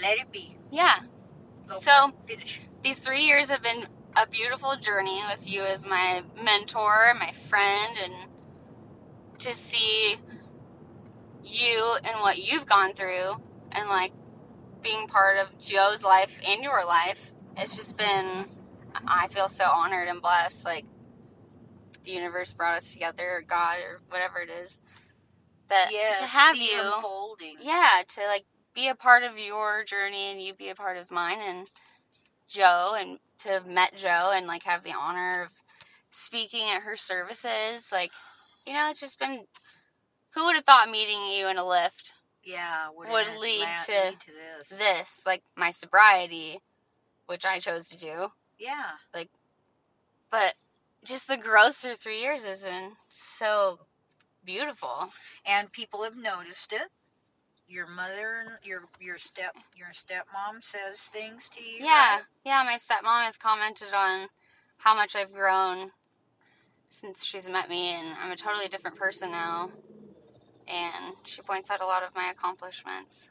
Let 0.00 0.18
it 0.18 0.32
be. 0.32 0.56
Yeah. 0.70 0.98
Go 1.68 1.78
So- 1.78 2.12
finish. 2.26 2.60
these 2.82 2.98
three 2.98 3.22
years 3.22 3.50
have 3.50 3.62
been 3.62 3.86
a 4.16 4.26
beautiful 4.26 4.74
journey 4.76 5.22
with 5.28 5.46
you 5.48 5.62
as 5.62 5.86
my 5.86 6.22
mentor, 6.42 7.14
my 7.18 7.32
friend, 7.32 7.96
and 8.02 8.14
to 9.38 9.54
see 9.54 10.16
you 11.44 11.96
and 12.04 12.20
what 12.20 12.38
you've 12.38 12.66
gone 12.66 12.92
through, 12.94 13.36
and 13.72 13.88
like 13.88 14.12
being 14.82 15.06
part 15.06 15.38
of 15.38 15.56
Joe's 15.58 16.02
life 16.02 16.40
and 16.46 16.62
your 16.62 16.84
life. 16.84 17.32
It's 17.56 17.76
just 17.76 17.96
been, 17.96 18.46
I 19.06 19.28
feel 19.28 19.48
so 19.48 19.64
honored 19.66 20.08
and 20.08 20.20
blessed. 20.22 20.64
Like 20.64 20.86
the 22.04 22.12
universe 22.12 22.52
brought 22.52 22.76
us 22.78 22.92
together, 22.92 23.36
or 23.36 23.42
God, 23.42 23.78
or 23.78 24.00
whatever 24.08 24.38
it 24.40 24.50
is, 24.50 24.82
that 25.68 25.90
Yes, 25.90 26.18
to 26.20 26.26
have 26.26 26.56
you 26.56 26.80
unfolding. 26.96 27.56
yeah 27.62 28.02
to 28.08 28.26
like 28.26 28.44
be 28.74 28.88
a 28.88 28.94
part 28.94 29.22
of 29.22 29.38
your 29.38 29.84
journey 29.84 30.30
and 30.30 30.40
you 30.42 30.54
be 30.54 30.68
a 30.68 30.74
part 30.74 30.96
of 30.96 31.10
mine 31.10 31.38
and 31.40 31.68
joe 32.48 32.94
and 32.98 33.18
to 33.38 33.48
have 33.48 33.66
met 33.66 33.94
joe 33.96 34.32
and 34.34 34.46
like 34.46 34.62
have 34.64 34.82
the 34.82 34.92
honor 34.98 35.42
of 35.44 35.50
speaking 36.10 36.66
at 36.74 36.82
her 36.82 36.96
services 36.96 37.90
like 37.92 38.10
you 38.66 38.72
know 38.72 38.88
it's 38.90 39.00
just 39.00 39.18
been 39.18 39.44
who 40.34 40.44
would 40.44 40.56
have 40.56 40.64
thought 40.64 40.88
meeting 40.90 41.20
you 41.32 41.48
in 41.48 41.56
a 41.58 41.62
Lyft 41.62 42.12
Yeah, 42.44 42.88
would, 42.94 43.08
Would 43.10 43.26
lead 43.40 43.68
to 43.86 43.92
lead 43.92 44.20
to 44.20 44.30
this. 44.32 44.68
this 44.78 45.22
like 45.26 45.42
my 45.56 45.70
sobriety 45.70 46.60
which 47.26 47.44
i 47.44 47.58
chose 47.58 47.88
to 47.88 47.96
do 47.96 48.28
Yeah, 48.58 48.92
like 49.14 49.28
but 50.30 50.54
just 51.04 51.28
the 51.28 51.36
growth 51.36 51.76
through 51.76 51.94
three 51.94 52.20
years 52.20 52.44
has 52.44 52.62
been 52.64 52.92
so 53.08 53.78
beautiful 54.44 55.10
and 55.46 55.72
people 55.72 56.04
have 56.04 56.18
noticed 56.18 56.72
it. 56.72 56.88
your 57.68 57.86
mother, 57.86 58.58
your 58.64 58.82
your 59.00 59.18
step 59.18 59.54
your 59.76 59.88
stepmom 59.88 60.62
says 60.62 61.02
things 61.12 61.48
to 61.50 61.62
you. 61.62 61.84
Yeah, 61.84 62.16
right? 62.16 62.22
yeah. 62.44 62.62
My 62.64 62.76
stepmom 62.76 63.24
has 63.24 63.36
commented 63.38 63.94
on 63.94 64.28
how 64.78 64.94
much 64.94 65.16
I've 65.16 65.32
grown 65.32 65.92
since 66.90 67.24
she's 67.24 67.48
met 67.48 67.68
me, 67.68 67.92
and 67.94 68.16
I'm 68.22 68.32
a 68.32 68.36
totally 68.36 68.68
different 68.68 68.96
person 68.96 69.30
now. 69.32 69.70
And 70.68 71.16
she 71.24 71.42
points 71.42 71.70
out 71.70 71.82
a 71.82 71.86
lot 71.86 72.02
of 72.02 72.14
my 72.14 72.30
accomplishments. 72.30 73.30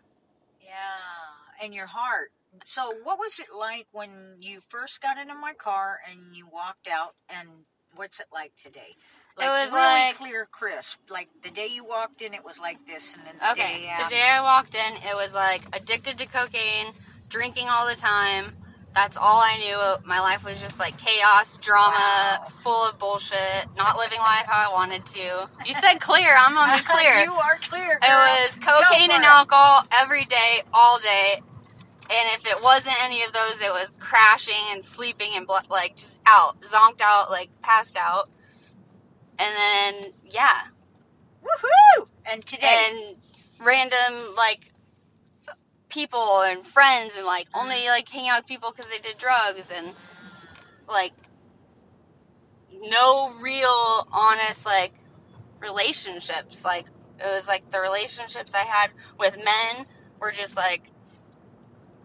Yeah, 0.62 1.64
and 1.66 1.74
your 1.74 1.88
heart. 1.88 2.32
So, 2.66 2.94
what 3.04 3.20
was 3.20 3.40
it 3.40 3.48
like 3.58 3.88
when 3.92 4.38
you 4.40 4.60
first 4.70 5.02
got 5.02 5.18
into 5.18 5.36
my 5.36 5.54
car 5.54 6.00
and 6.10 6.36
you 6.36 6.48
walked 6.52 6.88
out? 6.88 7.14
And 7.30 7.48
what's 7.96 8.20
it 8.20 8.28
like 8.34 8.52
today? 8.62 8.96
Like 9.38 9.48
was 9.50 9.72
really 9.72 10.00
like- 10.00 10.16
clear, 10.16 10.48
crisp. 10.52 11.00
Like 11.10 11.30
the 11.44 11.52
day 11.52 11.68
you 11.68 11.86
walked 11.86 12.22
in, 12.22 12.34
it 12.34 12.44
was 12.44 12.60
like 12.60 12.78
this, 12.86 13.16
and 13.16 13.26
then 13.26 13.36
the 13.40 13.52
Okay, 13.52 13.80
day 13.82 13.94
the 14.04 14.10
day 14.10 14.22
I 14.30 14.42
walked 14.42 14.76
in, 14.76 14.94
it 15.10 15.16
was 15.16 15.34
like 15.34 15.62
addicted 15.74 16.18
to 16.18 16.26
cocaine, 16.26 16.94
drinking 17.30 17.68
all 17.70 17.88
the 17.88 17.96
time. 17.96 18.56
That's 18.96 19.18
all 19.18 19.40
I 19.40 19.58
knew. 19.58 20.08
My 20.08 20.20
life 20.20 20.44
was 20.44 20.60
just 20.60 20.80
like 20.80 20.98
chaos, 20.98 21.58
drama, 21.58 22.40
Wow. 22.42 22.48
full 22.64 22.90
of 22.90 22.98
bullshit, 23.00 23.68
not 23.78 23.98
living 23.98 24.20
life 24.20 24.46
how 24.48 24.70
I 24.70 24.74
wanted 24.74 25.06
to. 25.06 25.48
You 25.66 25.74
said 25.76 26.00
clear, 26.00 26.36
I'm 26.36 26.54
gonna 26.56 26.78
be 26.78 26.84
clear. 26.86 27.24
you 27.24 27.32
are 27.34 27.58
clear. 27.62 28.00
It 28.02 28.02
was 28.02 28.56
cocaine 28.56 29.12
and 29.12 29.24
it. 29.24 29.28
alcohol 29.30 29.84
every 29.92 30.26
day, 30.26 30.64
all 30.74 31.00
day. 31.00 31.42
And 32.12 32.28
if 32.36 32.46
it 32.46 32.64
wasn't 32.64 32.96
any 33.04 33.24
of 33.24 33.34
those, 33.34 33.62
it 33.62 33.70
was 33.70 33.98
crashing 33.98 34.56
and 34.72 34.84
sleeping 34.84 35.32
and 35.36 35.48
like 35.70 35.96
just 35.96 36.22
out, 36.26 36.60
zonked 36.62 37.02
out, 37.02 37.30
like 37.30 37.50
passed 37.62 37.98
out. 37.98 38.30
And 39.38 39.56
then, 39.56 40.14
yeah. 40.26 40.64
Woohoo! 41.44 42.08
And 42.26 42.46
today, 42.46 42.88
And 42.90 43.16
random, 43.60 44.36
like, 44.36 44.74
people 45.90 46.42
and 46.42 46.66
friends 46.66 47.18
and 47.18 47.26
like 47.26 47.48
only 47.54 47.76
mm-hmm. 47.76 47.90
like 47.90 48.08
hang 48.08 48.30
out 48.30 48.42
with 48.42 48.48
people 48.48 48.72
because 48.72 48.90
they 48.90 49.00
did 49.00 49.18
drugs 49.18 49.72
and 49.76 49.94
like 50.88 51.14
no 52.82 53.34
real 53.42 54.08
honest 54.12 54.66
like 54.66 54.94
relationships 55.60 56.64
like 56.64 56.86
it 57.20 57.26
was 57.26 57.48
like 57.48 57.70
the 57.72 57.80
relationships 57.80 58.54
i 58.54 58.64
had 58.64 58.92
with 59.18 59.36
men 59.38 59.86
were 60.20 60.32
just 60.32 60.56
like 60.56 60.92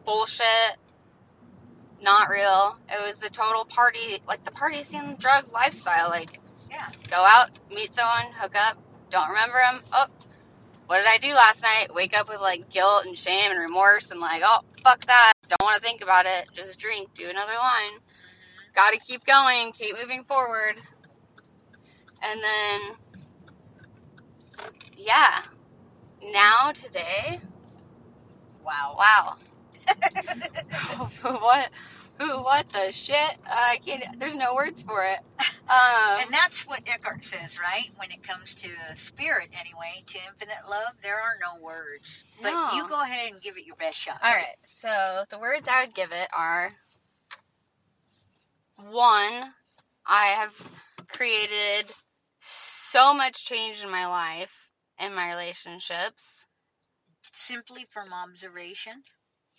bullshit. 0.05 0.79
Not 2.03 2.29
real. 2.29 2.79
It 2.89 3.05
was 3.05 3.19
the 3.19 3.31
total 3.31 3.65
party 3.65 4.21
like 4.27 4.45
the 4.45 4.51
party 4.51 4.83
scene 4.83 5.17
drug 5.19 5.53
lifestyle. 5.53 6.09
Like 6.11 6.41
yeah, 6.71 6.91
go 7.09 7.17
out 7.17 7.51
meet 7.71 7.95
someone 7.95 8.33
hook 8.33 8.55
up 8.57 8.77
don't 9.11 9.29
remember 9.29 9.61
them 9.63 9.81
oh 9.93 10.07
what 10.87 10.99
did 10.99 11.07
i 11.07 11.17
do 11.19 11.33
last 11.33 11.63
night? 11.63 11.95
Wake 11.95 12.15
up 12.15 12.29
with 12.29 12.41
like 12.41 12.69
guilt 12.69 13.07
and 13.07 13.17
shame 13.17 13.51
and 13.51 13.59
remorse 13.59 14.11
and 14.11 14.21
like 14.21 14.43
oh 14.45 14.61
fuck 14.83 15.05
that. 15.07 15.33
Don't 15.49 15.63
want 15.63 15.81
to 15.81 15.87
think 15.87 16.03
about 16.03 16.27
it. 16.27 16.47
Just 16.53 16.79
drink 16.79 17.15
do 17.15 17.29
another 17.29 17.55
line. 17.55 18.01
Gotta 18.75 18.99
keep 18.99 19.25
going 19.25 19.73
keep 19.73 19.97
moving 19.97 20.25
forward. 20.25 20.77
And 22.23 22.43
then 22.43 22.81
yeah. 24.99 25.43
Now 26.23 26.73
today 26.73 27.41
wow. 28.63 28.97
wow 28.99 29.37
what 31.23 31.71
who 32.19 32.43
what 32.43 32.69
the 32.71 32.93
shit 32.93 33.37
i 33.47 33.79
can't 33.85 34.05
there's 34.19 34.37
no 34.37 34.55
words 34.55 34.83
for 34.83 35.05
it 35.05 35.21
um 35.69 36.21
And 36.21 36.33
that's 36.33 36.67
what 36.67 36.83
Eckhart 36.87 37.25
says, 37.25 37.59
right? 37.59 37.91
When 37.97 38.11
it 38.11 38.23
comes 38.23 38.55
to 38.57 38.69
spirit, 38.97 39.49
anyway, 39.59 40.03
to 40.07 40.19
infinite 40.29 40.69
love, 40.69 40.95
there 41.03 41.19
are 41.21 41.37
no 41.41 41.63
words. 41.63 42.25
But 42.43 42.53
No. 42.53 42.71
you 42.77 42.87
go 42.89 43.01
ahead 43.03 43.33
and 43.33 43.41
give 43.41 43.57
it 43.57 43.65
your 43.65 43.77
best 43.77 43.97
shot. 43.97 44.19
All 44.23 44.35
right. 44.35 44.57
So 44.65 45.25
the 45.31 45.39
words 45.39 45.67
I 45.69 45.85
would 45.85 45.95
give 45.95 46.13
it 46.13 46.29
are 46.37 46.73
one, 48.77 49.55
I 50.07 50.27
have 50.37 50.55
created 51.09 51.91
so 52.41 53.15
much 53.15 53.47
change 53.47 53.83
in 53.83 53.91
my 53.91 54.07
life 54.07 54.71
and 54.99 55.15
my 55.15 55.31
relationships 55.31 56.47
Simply 57.33 57.85
from 57.91 58.13
observation. 58.13 59.03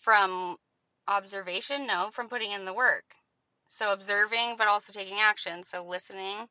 From 0.06 0.58
observation, 1.08 1.88
no, 1.88 2.10
from 2.12 2.30
putting 2.30 2.52
in 2.52 2.66
the 2.66 2.74
work. 2.74 3.16
So 3.68 3.92
observing, 3.92 4.54
but 4.56 4.68
also 4.68 4.94
taking 4.94 5.18
action. 5.20 5.64
So 5.64 5.84
listening 5.84 6.46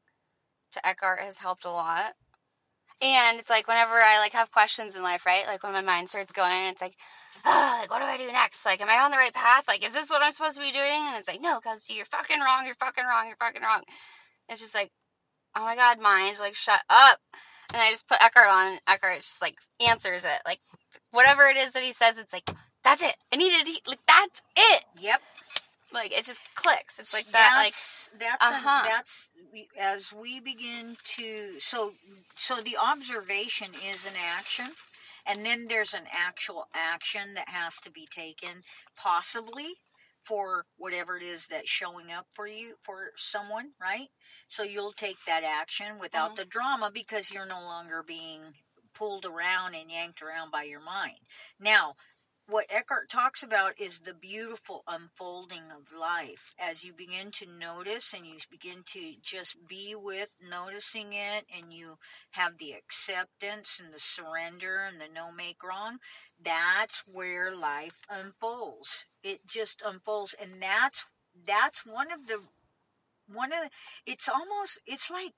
to 0.73 0.85
Eckhart 0.85 1.21
has 1.21 1.39
helped 1.39 1.65
a 1.65 1.71
lot. 1.71 2.15
And 3.01 3.39
it's 3.39 3.51
like 3.51 3.69
whenever 3.69 3.95
I 3.95 4.19
like 4.19 4.33
have 4.33 4.51
questions 4.51 4.97
in 4.97 5.05
life, 5.05 5.25
right? 5.25 5.47
Like 5.47 5.63
when 5.63 5.73
my 5.73 5.83
mind 5.83 6.09
starts 6.09 6.33
going, 6.33 6.67
it's 6.67 6.83
like, 6.83 6.97
oh, 7.45 7.79
like 7.81 7.93
what 7.93 8.01
do 8.01 8.07
I 8.07 8.17
do 8.17 8.33
next? 8.33 8.67
Like, 8.67 8.81
am 8.81 8.89
I 8.89 8.99
on 9.05 9.13
the 9.13 9.19
right 9.19 9.33
path? 9.33 9.69
Like, 9.69 9.85
is 9.85 9.95
this 9.95 10.11
what 10.11 10.21
I'm 10.21 10.33
supposed 10.33 10.57
to 10.57 10.63
be 10.63 10.73
doing? 10.73 11.07
And 11.07 11.17
it's 11.17 11.29
like, 11.29 11.41
no, 11.41 11.61
because 11.63 11.87
you're 11.89 12.05
fucking 12.07 12.41
wrong. 12.41 12.67
You're 12.67 12.75
fucking 12.75 13.05
wrong. 13.05 13.29
You're 13.29 13.37
fucking 13.37 13.63
wrong. 13.63 13.83
It's 14.49 14.61
just 14.61 14.75
like, 14.75 14.91
oh 15.55 15.65
my 15.65 15.77
god, 15.77 16.01
mind, 16.01 16.39
like 16.41 16.57
shut 16.57 16.81
up. 16.91 17.19
And 17.73 17.81
I 17.81 17.91
just 17.91 18.09
put 18.09 18.23
Eckhart 18.23 18.49
on, 18.49 18.67
and 18.73 18.81
Eckhart 18.89 19.21
just 19.21 19.41
like 19.41 19.59
answers 19.87 20.25
it. 20.25 20.43
Like 20.45 20.59
whatever 21.13 21.47
it 21.47 21.57
is 21.57 21.73
that 21.73 21.85
he 21.85 21.93
says, 21.93 22.19
it's 22.19 22.33
like 22.33 22.51
that's 22.85 23.03
it. 23.03 23.17
I 23.33 23.37
needed 23.37 23.67
to, 23.67 23.91
like 23.91 24.01
that's 24.07 24.43
it. 24.57 24.85
Yep. 25.01 25.23
Like 25.93 26.13
it 26.13 26.25
just 26.25 26.41
clicks. 26.55 26.99
It's 26.99 27.15
like 27.15 27.31
that. 27.33 27.55
Like 27.57 27.67
that's 27.73 28.11
that's 28.19 28.45
uh-huh. 28.45 28.83
that's 28.85 29.31
as 29.79 30.13
we 30.13 30.41
begin 30.41 30.97
to 31.05 31.61
so 31.61 31.93
so 32.35 32.57
the 32.63 32.77
observation 32.83 33.69
is 33.91 34.07
an 34.07 34.15
action 34.23 34.67
and 35.27 35.45
then 35.47 35.67
there's 35.69 35.95
an 35.95 36.05
actual 36.13 36.67
action 36.75 37.35
that 37.35 37.49
has 37.49 37.77
to 37.81 37.91
be 37.91 38.07
taken 38.11 38.63
possibly 38.97 39.75
for 40.25 40.67
whatever 40.79 41.17
it 41.17 41.23
is 41.23 41.47
that's 41.49 41.69
showing 41.69 42.11
up 42.13 42.27
for 42.33 42.47
you 42.49 42.75
for 42.83 43.11
someone 43.17 43.71
right 43.81 44.09
so 44.49 44.63
you'll 44.65 44.93
take 44.93 45.19
that 45.27 45.45
action 45.45 45.99
without 46.01 46.33
Mhm. 46.33 46.37
the 46.37 46.45
drama 46.47 46.91
because 46.93 47.31
you're 47.31 47.47
no 47.47 47.61
longer 47.61 48.03
being 48.03 48.55
pulled 48.95 49.27
around 49.27 49.75
and 49.75 49.91
yanked 49.91 50.23
around 50.23 50.51
by 50.51 50.65
your 50.65 50.81
mind 50.81 51.19
now 51.61 51.95
what 52.47 52.67
Eckhart 52.71 53.09
talks 53.09 53.43
about 53.43 53.81
is 53.81 54.01
the 54.01 54.15
beautiful 54.15 54.83
unfolding 54.87 55.65
of 55.71 55.99
life. 55.99 56.55
As 56.59 56.85
you 56.85 56.93
begin 56.93 57.31
to 57.33 57.47
notice 57.47 58.13
and 58.13 58.27
you 58.27 58.37
begin 58.51 58.83
to 58.87 59.15
just 59.23 59.57
be 59.69 59.95
with 59.97 60.29
noticing 60.41 61.13
it 61.15 61.47
and 61.57 61.73
you 61.73 61.97
have 62.33 62.59
the 62.59 62.73
acceptance 62.73 63.81
and 63.83 63.93
the 63.95 63.99
surrender 63.99 64.85
and 64.85 65.01
the 65.01 65.09
no 65.15 65.33
make 65.33 65.63
wrong 65.63 65.99
that's 66.43 67.05
where 67.07 67.55
life 67.55 67.99
unfolds. 68.11 69.07
It 69.23 69.47
just 69.47 69.83
unfolds. 69.85 70.35
And 70.41 70.63
that's 70.63 71.07
that's 71.47 71.87
one 71.87 72.13
of 72.13 72.27
the 72.27 72.41
one 73.29 73.53
of 73.53 73.61
the, 73.61 73.71
it's 74.07 74.29
almost 74.29 74.79
it's 74.87 75.11
like 75.11 75.33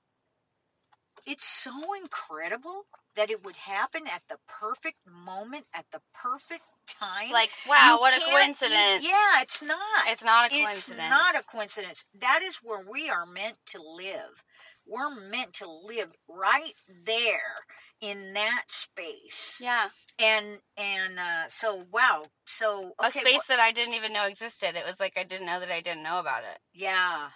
it's 1.25 1.45
so 1.45 1.73
incredible 2.01 2.85
that 3.17 3.29
it 3.29 3.43
would 3.43 3.57
happen 3.57 4.03
at 4.07 4.23
the 4.29 4.37
perfect 4.47 4.97
moment 5.05 5.65
at 5.73 5.85
the 5.91 5.99
perfect 6.13 6.63
time 6.87 7.31
like 7.31 7.49
wow, 7.67 7.95
you 7.95 7.99
what 7.99 8.13
a 8.17 8.25
coincidence. 8.25 9.05
yeah, 9.05 9.41
it's 9.41 9.61
not. 9.61 9.79
It's 10.07 10.23
not 10.23 10.51
a 10.51 10.55
coincidence. 10.55 10.99
It's 11.01 11.09
not 11.09 11.35
a 11.35 11.45
coincidence. 11.45 12.05
That 12.17 12.41
is 12.43 12.57
where 12.63 12.83
we 12.89 13.09
are 13.09 13.25
meant 13.25 13.57
to 13.67 13.81
live. 13.81 14.43
We're 14.87 15.13
meant 15.13 15.53
to 15.55 15.69
live 15.69 16.13
right 16.29 16.73
there 17.05 17.65
in 18.01 18.33
that 18.33 18.65
space. 18.69 19.59
yeah, 19.61 19.87
And 20.19 20.59
and 20.77 21.19
uh, 21.19 21.47
so 21.47 21.83
wow. 21.91 22.25
So 22.45 22.93
a 22.99 23.11
space 23.11 23.45
wh- 23.45 23.49
that 23.49 23.59
I 23.59 23.71
didn't 23.71 23.95
even 23.95 24.13
know 24.13 24.25
existed. 24.25 24.75
It 24.75 24.85
was 24.85 24.99
like 24.99 25.17
I 25.17 25.23
didn't 25.23 25.45
know 25.45 25.59
that 25.59 25.71
I 25.71 25.81
didn't 25.81 26.03
know 26.03 26.19
about 26.19 26.43
it. 26.43 26.59
yeah. 26.73 27.29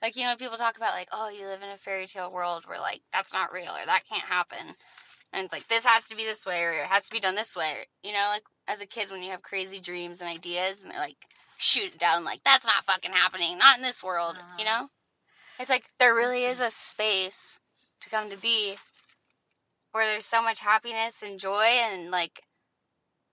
Like 0.00 0.16
you 0.16 0.24
know, 0.24 0.36
people 0.36 0.56
talk 0.56 0.76
about 0.76 0.94
like, 0.94 1.08
oh, 1.12 1.28
you 1.28 1.46
live 1.46 1.62
in 1.62 1.68
a 1.70 1.76
fairy 1.76 2.06
tale 2.06 2.30
world 2.32 2.64
where 2.66 2.78
like 2.78 3.00
that's 3.12 3.32
not 3.32 3.52
real 3.52 3.70
or 3.72 3.86
that 3.86 4.02
can't 4.08 4.24
happen, 4.24 4.74
and 5.32 5.44
it's 5.44 5.52
like 5.52 5.66
this 5.68 5.84
has 5.84 6.08
to 6.08 6.16
be 6.16 6.24
this 6.24 6.46
way 6.46 6.62
or 6.62 6.72
it 6.72 6.86
has 6.86 7.06
to 7.08 7.12
be 7.14 7.20
done 7.20 7.34
this 7.34 7.56
way. 7.56 7.74
You 8.02 8.12
know, 8.12 8.28
like 8.32 8.44
as 8.68 8.80
a 8.80 8.86
kid 8.86 9.10
when 9.10 9.22
you 9.22 9.30
have 9.30 9.42
crazy 9.42 9.80
dreams 9.80 10.20
and 10.20 10.30
ideas 10.30 10.82
and 10.82 10.92
they 10.92 10.98
like 10.98 11.16
shoot 11.56 11.94
it 11.94 11.98
down 11.98 12.24
like 12.24 12.40
that's 12.44 12.66
not 12.66 12.84
fucking 12.84 13.12
happening, 13.12 13.58
not 13.58 13.76
in 13.76 13.82
this 13.82 14.04
world. 14.04 14.36
You 14.58 14.64
Uh-huh. 14.64 14.82
know, 14.82 14.88
it's 15.58 15.70
like 15.70 15.84
there 15.98 16.14
really 16.14 16.44
is 16.44 16.60
a 16.60 16.70
space 16.70 17.58
to 18.00 18.10
come 18.10 18.30
to 18.30 18.36
be 18.36 18.76
where 19.92 20.06
there's 20.06 20.26
so 20.26 20.40
much 20.42 20.60
happiness 20.60 21.22
and 21.22 21.40
joy 21.40 21.64
and 21.64 22.10
like 22.10 22.42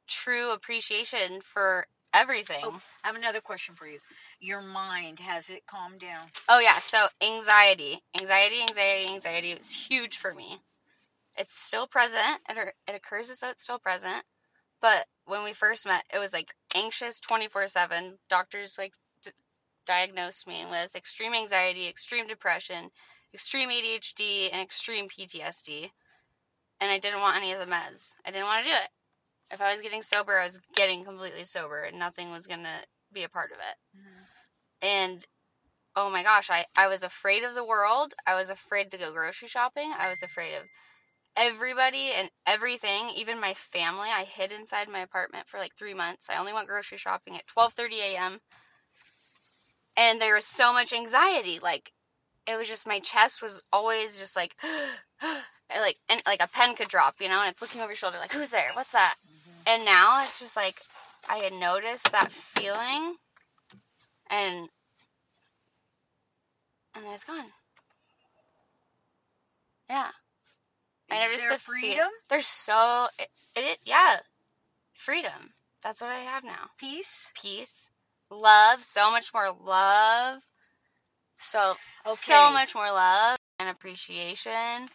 true 0.08 0.52
appreciation 0.52 1.42
for 1.42 1.86
everything. 2.14 2.62
Oh. 2.64 2.82
I 3.04 3.08
have 3.08 3.16
another 3.16 3.42
question 3.42 3.76
for 3.76 3.88
you. 3.88 4.00
Your 4.46 4.62
mind 4.62 5.22
has 5.22 5.50
it 5.50 5.66
calmed 5.66 6.02
down? 6.02 6.28
Oh 6.48 6.60
yeah, 6.60 6.78
so 6.78 7.08
anxiety, 7.20 8.04
anxiety, 8.22 8.62
anxiety, 8.62 9.12
anxiety 9.12 9.56
was 9.56 9.72
huge 9.72 10.18
for 10.18 10.36
me. 10.36 10.60
It's 11.36 11.58
still 11.58 11.88
present. 11.88 12.42
It, 12.48 12.76
it 12.88 12.96
occurs 12.96 13.32
as 13.32 13.40
though 13.40 13.50
it's 13.50 13.64
still 13.64 13.80
present. 13.80 14.24
But 14.80 15.08
when 15.26 15.44
we 15.44 15.52
first 15.52 15.88
met, 15.88 16.04
it 16.14 16.20
was 16.20 16.32
like 16.32 16.54
anxious 16.76 17.20
twenty 17.20 17.48
four 17.48 17.68
seven. 17.68 18.20
Doctors 18.30 18.78
like 18.78 18.94
d- 19.24 19.32
diagnosed 19.84 20.48
me 20.48 20.64
with 20.70 20.96
extreme 20.96 21.34
anxiety, 21.34 21.88
extreme 21.88 22.28
depression, 22.28 22.92
extreme 23.34 23.70
ADHD, 23.70 24.52
and 24.52 24.62
extreme 24.62 25.08
PTSD. 25.10 25.90
And 26.80 26.92
I 26.92 27.00
didn't 27.00 27.22
want 27.22 27.38
any 27.38 27.52
of 27.52 27.60
the 27.60 27.66
meds. 27.66 28.14
I 28.24 28.30
didn't 28.30 28.46
want 28.46 28.64
to 28.64 28.72
do 28.72 28.78
it. 28.78 28.90
If 29.50 29.60
I 29.60 29.72
was 29.72 29.82
getting 29.82 30.04
sober, 30.04 30.38
I 30.38 30.44
was 30.44 30.60
getting 30.76 31.04
completely 31.04 31.46
sober, 31.46 31.82
and 31.82 31.98
nothing 31.98 32.30
was 32.30 32.46
gonna 32.46 32.82
be 33.12 33.24
a 33.24 33.30
part 33.30 33.52
of 33.52 33.58
it. 33.58 33.98
Mm-hmm. 33.98 34.15
And 34.86 35.26
oh 35.96 36.12
my 36.12 36.22
gosh, 36.22 36.50
I, 36.52 36.66
I 36.78 36.88
was 36.88 37.02
afraid 37.02 37.44
of 37.44 37.56
the 37.56 37.66
world. 37.66 38.14
I 38.28 38.36
was 38.36 38.52
afraid 38.52 38.92
to 38.92 38.98
go 38.98 39.12
grocery 39.12 39.48
shopping. 39.48 39.92
I 39.98 40.10
was 40.10 40.22
afraid 40.22 40.56
of 40.56 40.64
everybody 41.36 42.12
and 42.16 42.30
everything, 42.46 43.10
even 43.16 43.40
my 43.42 43.56
family. 43.56 44.10
I 44.16 44.24
hid 44.24 44.52
inside 44.52 44.88
my 44.88 45.00
apartment 45.00 45.48
for 45.48 45.58
like 45.60 45.76
three 45.76 45.96
months. 45.96 46.30
I 46.30 46.38
only 46.38 46.54
went 46.54 46.68
grocery 46.68 47.00
shopping 47.00 47.36
at 47.36 47.48
twelve 47.48 47.74
thirty 47.74 48.00
a.m. 48.00 48.42
And 49.98 50.22
there 50.22 50.36
was 50.36 50.46
so 50.46 50.72
much 50.72 50.94
anxiety. 50.94 51.60
Like 51.60 51.92
it 52.46 52.56
was 52.56 52.68
just 52.68 52.88
my 52.88 53.00
chest 53.00 53.42
was 53.42 53.64
always 53.74 54.20
just 54.20 54.36
like 54.36 54.56
like 55.70 55.98
and 56.08 56.22
like 56.28 56.44
a 56.44 56.48
pen 56.48 56.76
could 56.76 56.90
drop, 56.90 57.16
you 57.20 57.28
know, 57.28 57.42
and 57.42 57.50
it's 57.50 57.62
looking 57.62 57.82
over 57.82 57.92
your 57.92 57.98
shoulder 57.98 58.18
like 58.20 58.34
who's 58.34 58.52
there? 58.52 58.70
What's 58.74 58.92
that? 58.92 59.16
Mm-hmm. 59.26 59.62
And 59.68 59.86
now 59.86 60.24
it's 60.24 60.40
just 60.40 60.56
like 60.56 60.76
I 61.28 61.38
had 61.38 61.54
noticed 61.54 62.12
that 62.12 62.32
feeling 62.32 63.16
and 64.30 64.70
and 66.96 67.06
then 67.06 67.14
it's 67.14 67.26
gone. 67.26 67.46
Yeah. 69.90 70.10
I 71.12 71.16
Is 71.16 71.24
noticed 71.26 71.44
there 71.44 71.54
the 71.54 71.60
fe- 71.60 71.66
freedom? 71.66 72.10
There's 72.30 72.48
so 72.48 73.08
it, 73.20 73.30
it 73.56 73.80
yeah, 73.86 74.18
freedom. 74.94 75.54
That's 75.84 76.02
what 76.02 76.12
I 76.12 76.20
have 76.20 76.44
now. 76.44 76.70
Peace. 76.80 77.32
Peace, 77.40 77.92
love, 78.32 78.84
so 78.84 79.12
much 79.12 79.34
more 79.34 79.52
love. 79.52 80.42
So 81.38 81.76
so 82.06 82.52
much 82.52 82.76
more 82.76 82.92
love 82.92 83.38
and 83.60 83.70
appreciation. 83.70 84.90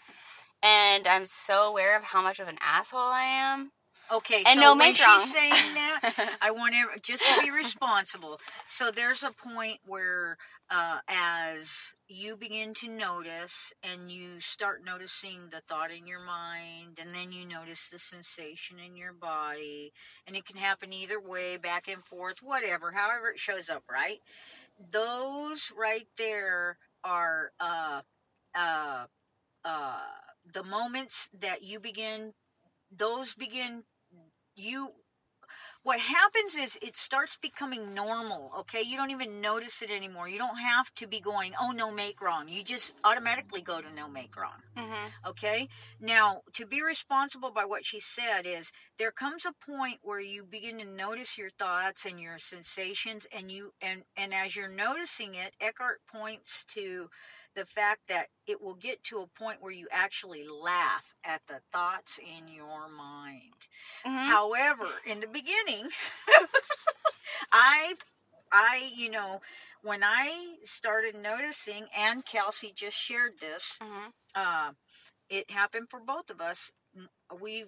And 0.62 1.06
I'm 1.06 1.26
so 1.26 1.62
aware 1.64 1.96
of 1.96 2.02
how 2.04 2.22
much 2.22 2.40
of 2.40 2.48
an 2.48 2.58
asshole 2.60 3.00
I 3.00 3.22
am. 3.24 3.70
Okay, 4.12 4.44
And 4.44 4.60
so 4.60 4.60
no 4.60 4.74
when 4.74 4.94
make 4.94 4.98
wrong. 4.98 5.20
she's 5.20 5.24
saying 5.24 5.74
that, 5.74 6.00
I 6.40 6.50
want 6.50 6.74
to 6.74 7.00
just 7.00 7.26
to 7.28 7.34
be 7.34 7.50
responsible. 7.50 8.40
So 8.66 8.90
there's 8.90 9.22
a 9.22 9.32
point 9.32 9.78
where, 9.86 10.36
uh, 10.70 10.98
as 11.08 11.94
you 12.08 12.36
begin 12.36 12.74
to 12.74 12.88
notice, 12.88 13.72
and 13.82 14.10
you 14.10 14.40
start 14.40 14.84
noticing 14.84 15.48
the 15.50 15.60
thought 15.68 15.90
in 15.92 16.06
your 16.06 16.20
mind, 16.20 16.98
and 17.00 17.14
then 17.14 17.32
you 17.32 17.46
notice 17.46 17.88
the 17.88 17.98
sensation 17.98 18.78
in 18.78 18.96
your 18.96 19.12
body, 19.12 19.92
and 20.26 20.36
it 20.36 20.46
can 20.46 20.56
happen 20.56 20.92
either 20.92 21.20
way, 21.20 21.56
back 21.56 21.88
and 21.88 22.04
forth, 22.04 22.36
whatever, 22.42 22.92
however 22.92 23.30
it 23.30 23.38
shows 23.38 23.68
up, 23.70 23.84
right? 23.90 24.18
Those 24.90 25.72
right 25.76 26.08
there 26.18 26.78
are 27.04 27.52
uh, 27.60 28.02
uh, 28.56 29.06
uh, 29.64 30.00
the 30.52 30.64
moments 30.64 31.28
that 31.40 31.62
you 31.62 31.80
begin. 31.80 32.34
Those 32.96 33.34
begin 33.34 33.84
you 34.60 34.90
what 35.82 35.98
happens 35.98 36.54
is 36.54 36.78
it 36.82 36.96
starts 36.96 37.38
becoming 37.40 37.94
normal 37.94 38.52
okay? 38.60 38.82
You 38.82 38.96
don't 38.96 39.10
even 39.10 39.40
notice 39.40 39.82
it 39.82 39.90
anymore. 39.90 40.28
You 40.28 40.38
don't 40.38 40.58
have 40.58 40.92
to 40.96 41.06
be 41.06 41.20
going 41.20 41.52
oh 41.60 41.70
no 41.70 41.90
make 41.90 42.20
wrong. 42.20 42.48
You 42.48 42.62
just 42.62 42.92
automatically 43.02 43.62
go 43.62 43.80
to 43.80 43.94
no 43.94 44.08
make 44.08 44.36
wrong 44.36 44.62
Mm-hmm. 44.76 45.28
okay? 45.30 45.68
Now 46.00 46.42
to 46.54 46.66
be 46.66 46.82
responsible 46.82 47.50
by 47.50 47.64
what 47.64 47.84
she 47.84 48.00
said 48.00 48.46
is 48.46 48.72
there 48.98 49.10
comes 49.10 49.46
a 49.46 49.54
point 49.64 49.98
where 50.02 50.20
you 50.20 50.44
begin 50.44 50.78
to 50.78 50.84
notice 50.84 51.38
your 51.38 51.50
thoughts 51.58 52.04
and 52.04 52.20
your 52.20 52.38
sensations 52.38 53.26
and 53.32 53.50
you 53.50 53.72
and 53.80 54.02
and 54.16 54.34
as 54.34 54.54
you're 54.54 54.68
noticing 54.68 55.34
it 55.34 55.54
eckhart 55.60 56.00
points 56.06 56.64
to 56.74 57.08
the 57.54 57.64
fact 57.66 58.08
that 58.08 58.28
it 58.46 58.60
will 58.60 58.74
get 58.74 59.02
to 59.04 59.20
a 59.20 59.26
point 59.26 59.60
where 59.60 59.72
you 59.72 59.86
actually 59.90 60.46
laugh 60.48 61.14
at 61.24 61.42
the 61.46 61.60
thoughts 61.72 62.18
in 62.18 62.48
your 62.52 62.88
mind 62.88 63.54
Mm-hmm. 64.06 64.30
However, 64.30 65.02
in 65.06 65.20
the 65.20 65.26
beginning, 65.26 65.88
I, 67.52 67.94
I, 68.52 68.90
you 68.94 69.10
know, 69.10 69.40
when 69.82 70.02
I 70.02 70.56
started 70.62 71.14
noticing, 71.14 71.86
and 71.96 72.24
Kelsey 72.24 72.72
just 72.74 72.96
shared 72.96 73.38
this, 73.40 73.80
Mm-hmm. 73.82 74.08
uh, 74.34 74.72
it 75.28 75.50
happened 75.50 75.88
for 75.90 76.00
both 76.00 76.30
of 76.30 76.40
us. 76.40 76.72
We 77.40 77.66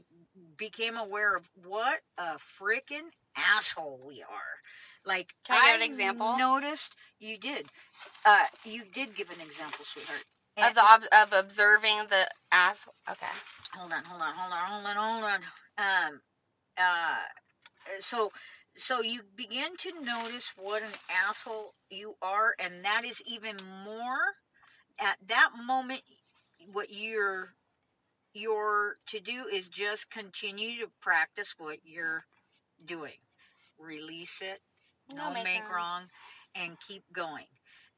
became 0.57 0.97
aware 0.97 1.37
of 1.37 1.49
what 1.55 2.01
a 2.19 2.37
freaking 2.37 3.11
asshole 3.37 4.01
we 4.07 4.23
are. 4.23 4.61
Like, 5.05 5.35
Can 5.45 5.61
I 5.61 5.73
give 5.73 5.81
an 5.81 5.83
example? 5.83 6.37
Noticed 6.39 6.97
you 7.19 7.39
did. 7.39 7.67
Uh, 8.25 8.47
you 8.65 8.85
did 8.85 9.15
give 9.15 9.31
an 9.31 9.41
example, 9.41 9.85
sweetheart. 9.85 10.25
Of 10.59 10.75
the 10.75 10.83
ob- 10.83 11.13
of 11.13 11.33
observing 11.33 11.99
the 12.11 12.29
ass. 12.53 12.87
Okay. 13.11 13.27
hold 13.75 13.93
on, 13.93 14.05
hold 14.05 14.23
on, 14.23 14.35
hold 14.35 14.53
on, 14.53 14.67
hold 14.69 14.87
on, 14.87 14.97
hold 14.97 15.25
on. 15.25 15.41
Um, 15.79 16.21
uh, 16.77 17.17
so, 17.99 18.31
so 18.77 19.01
you 19.01 19.23
begin 19.35 19.77
to 19.79 19.93
notice 20.05 20.53
what 20.57 20.83
an 20.83 20.91
asshole 21.27 21.75
you 21.91 22.15
are, 22.23 22.55
and 22.59 22.85
that 22.85 23.05
is 23.05 23.23
even 23.27 23.57
more 23.85 24.35
at 25.01 25.17
that 25.29 25.51
moment. 25.67 26.03
What 26.71 26.89
you're 26.91 27.55
you're 28.35 28.97
to 29.07 29.21
do 29.21 29.47
is 29.53 29.69
just 29.69 30.11
continue 30.11 30.79
to 30.81 30.91
practice 31.01 31.55
what 31.59 31.79
you're 31.85 32.25
doing. 32.87 33.19
Release 33.79 34.43
it, 34.43 34.61
no, 35.15 35.31
make, 35.33 35.69
wrong. 35.71 36.03
and 36.55 36.79
keep 36.81 37.05
going. 37.13 37.47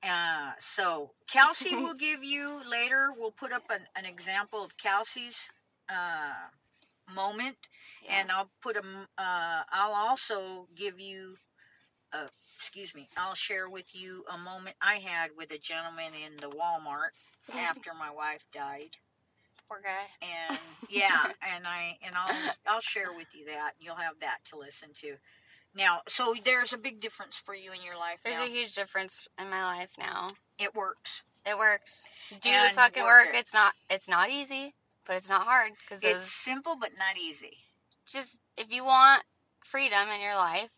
Uh, 0.02 0.52
so 0.58 1.10
Kelsey 1.28 1.74
will 1.84 1.94
give 1.94 2.22
you 2.24 2.60
later. 2.68 3.10
We'll 3.16 3.32
put 3.32 3.52
up 3.52 3.64
an, 3.70 3.80
an 3.96 4.04
example 4.04 4.62
of 4.64 4.76
Kelsey's 4.76 5.50
uh, 5.88 6.34
moment, 7.14 7.56
Yeah. 8.04 8.20
and 8.20 8.30
I'll 8.30 8.50
put 8.62 8.76
a. 8.76 8.80
m- 8.80 9.08
Uh, 9.18 9.62
I'll 9.72 9.94
also 9.94 10.68
give 10.74 11.00
you. 11.00 11.36
Uh, 12.12 12.28
excuse 12.56 12.94
me. 12.94 13.08
I'll 13.16 13.34
share 13.34 13.68
with 13.68 13.94
you 13.94 14.24
a 14.32 14.38
moment 14.38 14.76
I 14.80 14.96
had 14.96 15.30
with 15.36 15.50
a 15.50 15.58
gentleman 15.58 16.12
in 16.14 16.36
the 16.36 16.50
Walmart 16.54 17.10
after 17.58 17.92
my 17.94 18.10
wife 18.10 18.44
died, 18.52 18.96
Poor 19.68 19.80
guy. 19.82 20.06
and 20.22 20.58
yeah, 20.88 21.24
and 21.54 21.66
I 21.66 21.98
and 22.02 22.14
I'll 22.16 22.54
I'll 22.68 22.80
share 22.80 23.12
with 23.16 23.28
you 23.34 23.46
that. 23.46 23.72
You'll 23.80 23.96
have 23.96 24.18
that 24.20 24.38
to 24.46 24.58
listen 24.58 24.90
to. 24.94 25.16
Now, 25.74 26.02
so 26.06 26.34
there's 26.44 26.72
a 26.72 26.78
big 26.78 27.00
difference 27.00 27.36
for 27.36 27.54
you 27.54 27.72
in 27.72 27.82
your 27.82 27.96
life 27.98 28.20
There's 28.24 28.38
now. 28.38 28.44
a 28.46 28.48
huge 28.48 28.74
difference 28.74 29.26
in 29.38 29.50
my 29.50 29.62
life 29.64 29.90
now. 29.98 30.28
it 30.58 30.74
works. 30.74 31.22
It 31.44 31.58
works. 31.58 32.08
Do 32.40 32.48
And 32.50 32.70
the 32.70 32.74
fucking 32.74 33.02
work 33.02 33.28
it. 33.32 33.36
It's 33.36 33.52
not. 33.52 33.72
It's 33.90 34.08
not 34.08 34.30
easy, 34.30 34.74
but 35.04 35.16
it's 35.16 35.28
not 35.28 35.42
hard 35.42 35.72
because 35.80 36.02
It's 36.02 36.32
simple 36.32 36.76
but 36.80 36.90
not 36.98 37.18
easy. 37.18 37.58
just 38.06 38.40
if 38.56 38.70
you 38.72 38.84
want 38.84 39.24
freedom 39.64 40.08
in 40.14 40.20
your 40.22 40.36
life, 40.36 40.70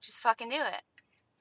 just 0.00 0.20
fucking 0.20 0.48
do 0.48 0.56
it. 0.56 0.82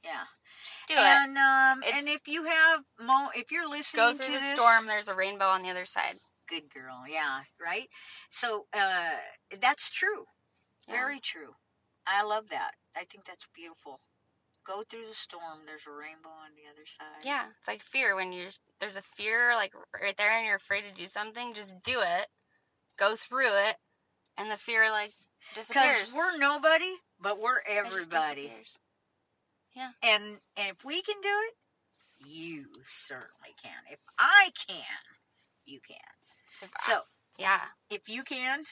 Yeah. 0.04 0.24
Just 0.66 0.88
do 0.88 0.94
it. 0.96 1.00
and 1.00 1.38
um 1.38 1.84
It's- 1.84 2.00
and 2.00 2.10
if 2.10 2.28
you 2.28 2.44
have 2.46 2.82
mo 3.00 3.30
if 3.36 3.52
you're 3.52 3.70
listening 3.70 4.04
Go 4.04 4.12
to 4.12 4.18
through 4.18 4.34
the 4.34 4.40
this, 4.42 4.56
storm. 4.56 4.88
There's 4.88 5.08
a 5.08 5.16
rainbow 5.16 5.48
on 5.48 5.62
the 5.62 5.70
other 5.70 5.86
side. 5.86 6.20
good 6.50 6.70
girl. 6.74 7.06
Yeah, 7.08 7.44
right? 7.62 7.90
So 8.30 8.68
uh 8.74 9.20
that's 9.60 9.90
true. 9.90 10.26
Yeah. 10.88 10.96
Very 10.96 11.20
true. 11.22 11.56
I 12.08 12.24
love 12.24 12.50
that. 12.50 12.72
I 12.96 13.06
think 13.06 13.26
that's 13.26 13.48
beautiful. 13.54 14.00
Go 14.66 14.84
through 14.90 15.08
the 15.08 15.14
storm, 15.14 15.66
there's 15.66 15.86
a 15.88 15.92
rainbow 15.92 16.30
on 16.30 16.52
the 16.56 16.70
other 16.72 16.86
side. 16.86 17.24
Yeah, 17.24 17.46
it's 17.60 17.68
like 17.68 17.82
fear 17.82 18.16
when 18.16 18.32
you're 18.32 18.50
there's 18.80 18.96
a 18.96 19.02
fear 19.02 19.54
like 19.56 19.74
right 20.02 20.16
there 20.18 20.38
and 20.38 20.46
you're 20.46 20.56
afraid 20.56 20.84
to 20.84 20.94
do 20.94 21.08
something. 21.08 21.54
Just 21.54 21.84
do 21.84 22.00
it. 22.00 22.28
Go 22.98 23.16
through 23.16 23.54
it, 23.68 23.76
and 24.38 24.50
the 24.50 24.58
fear 24.58 24.90
like 24.90 25.12
disappears. 25.54 26.00
Because 26.00 26.16
we're 26.16 26.38
nobody, 26.38 26.94
but 27.20 27.42
we're 27.42 27.60
everybody. 27.68 28.52
Yeah. 29.76 29.90
And 30.02 30.24
and 30.56 30.70
if 30.70 30.86
we 30.86 31.02
can 31.02 31.16
do 31.22 31.28
it, 31.28 32.26
you 32.26 32.66
certainly 32.86 33.54
can. 33.62 33.72
If 33.92 34.00
I 34.18 34.52
can, 34.68 34.84
you 35.66 35.80
can. 35.86 35.98
If 36.62 36.70
I- 36.76 36.92
So 36.92 37.02
yeah, 37.38 37.62
if 37.90 38.08
you 38.08 38.24
can, 38.24 38.64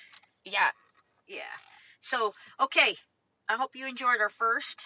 yeah. 0.46 0.70
yeah. 1.28 1.42
So 2.00 2.34
okay, 2.60 2.96
I 3.52 3.56
hope 3.56 3.76
you 3.76 3.86
enjoyed 3.86 4.22
our 4.22 4.30
first. 4.30 4.86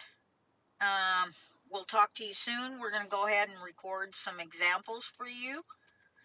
Um, 0.82 1.36
we'll 1.70 1.84
talk 1.84 2.16
to 2.16 2.26
you 2.26 2.34
soon. 2.34 2.80
We're 2.80 2.90
gonna 2.90 3.08
go 3.08 3.28
ahead 3.28 3.48
and 3.48 3.62
record 3.64 4.16
some 4.16 4.40
examples 4.40 5.06
for 5.06 5.28
you. 5.28 5.62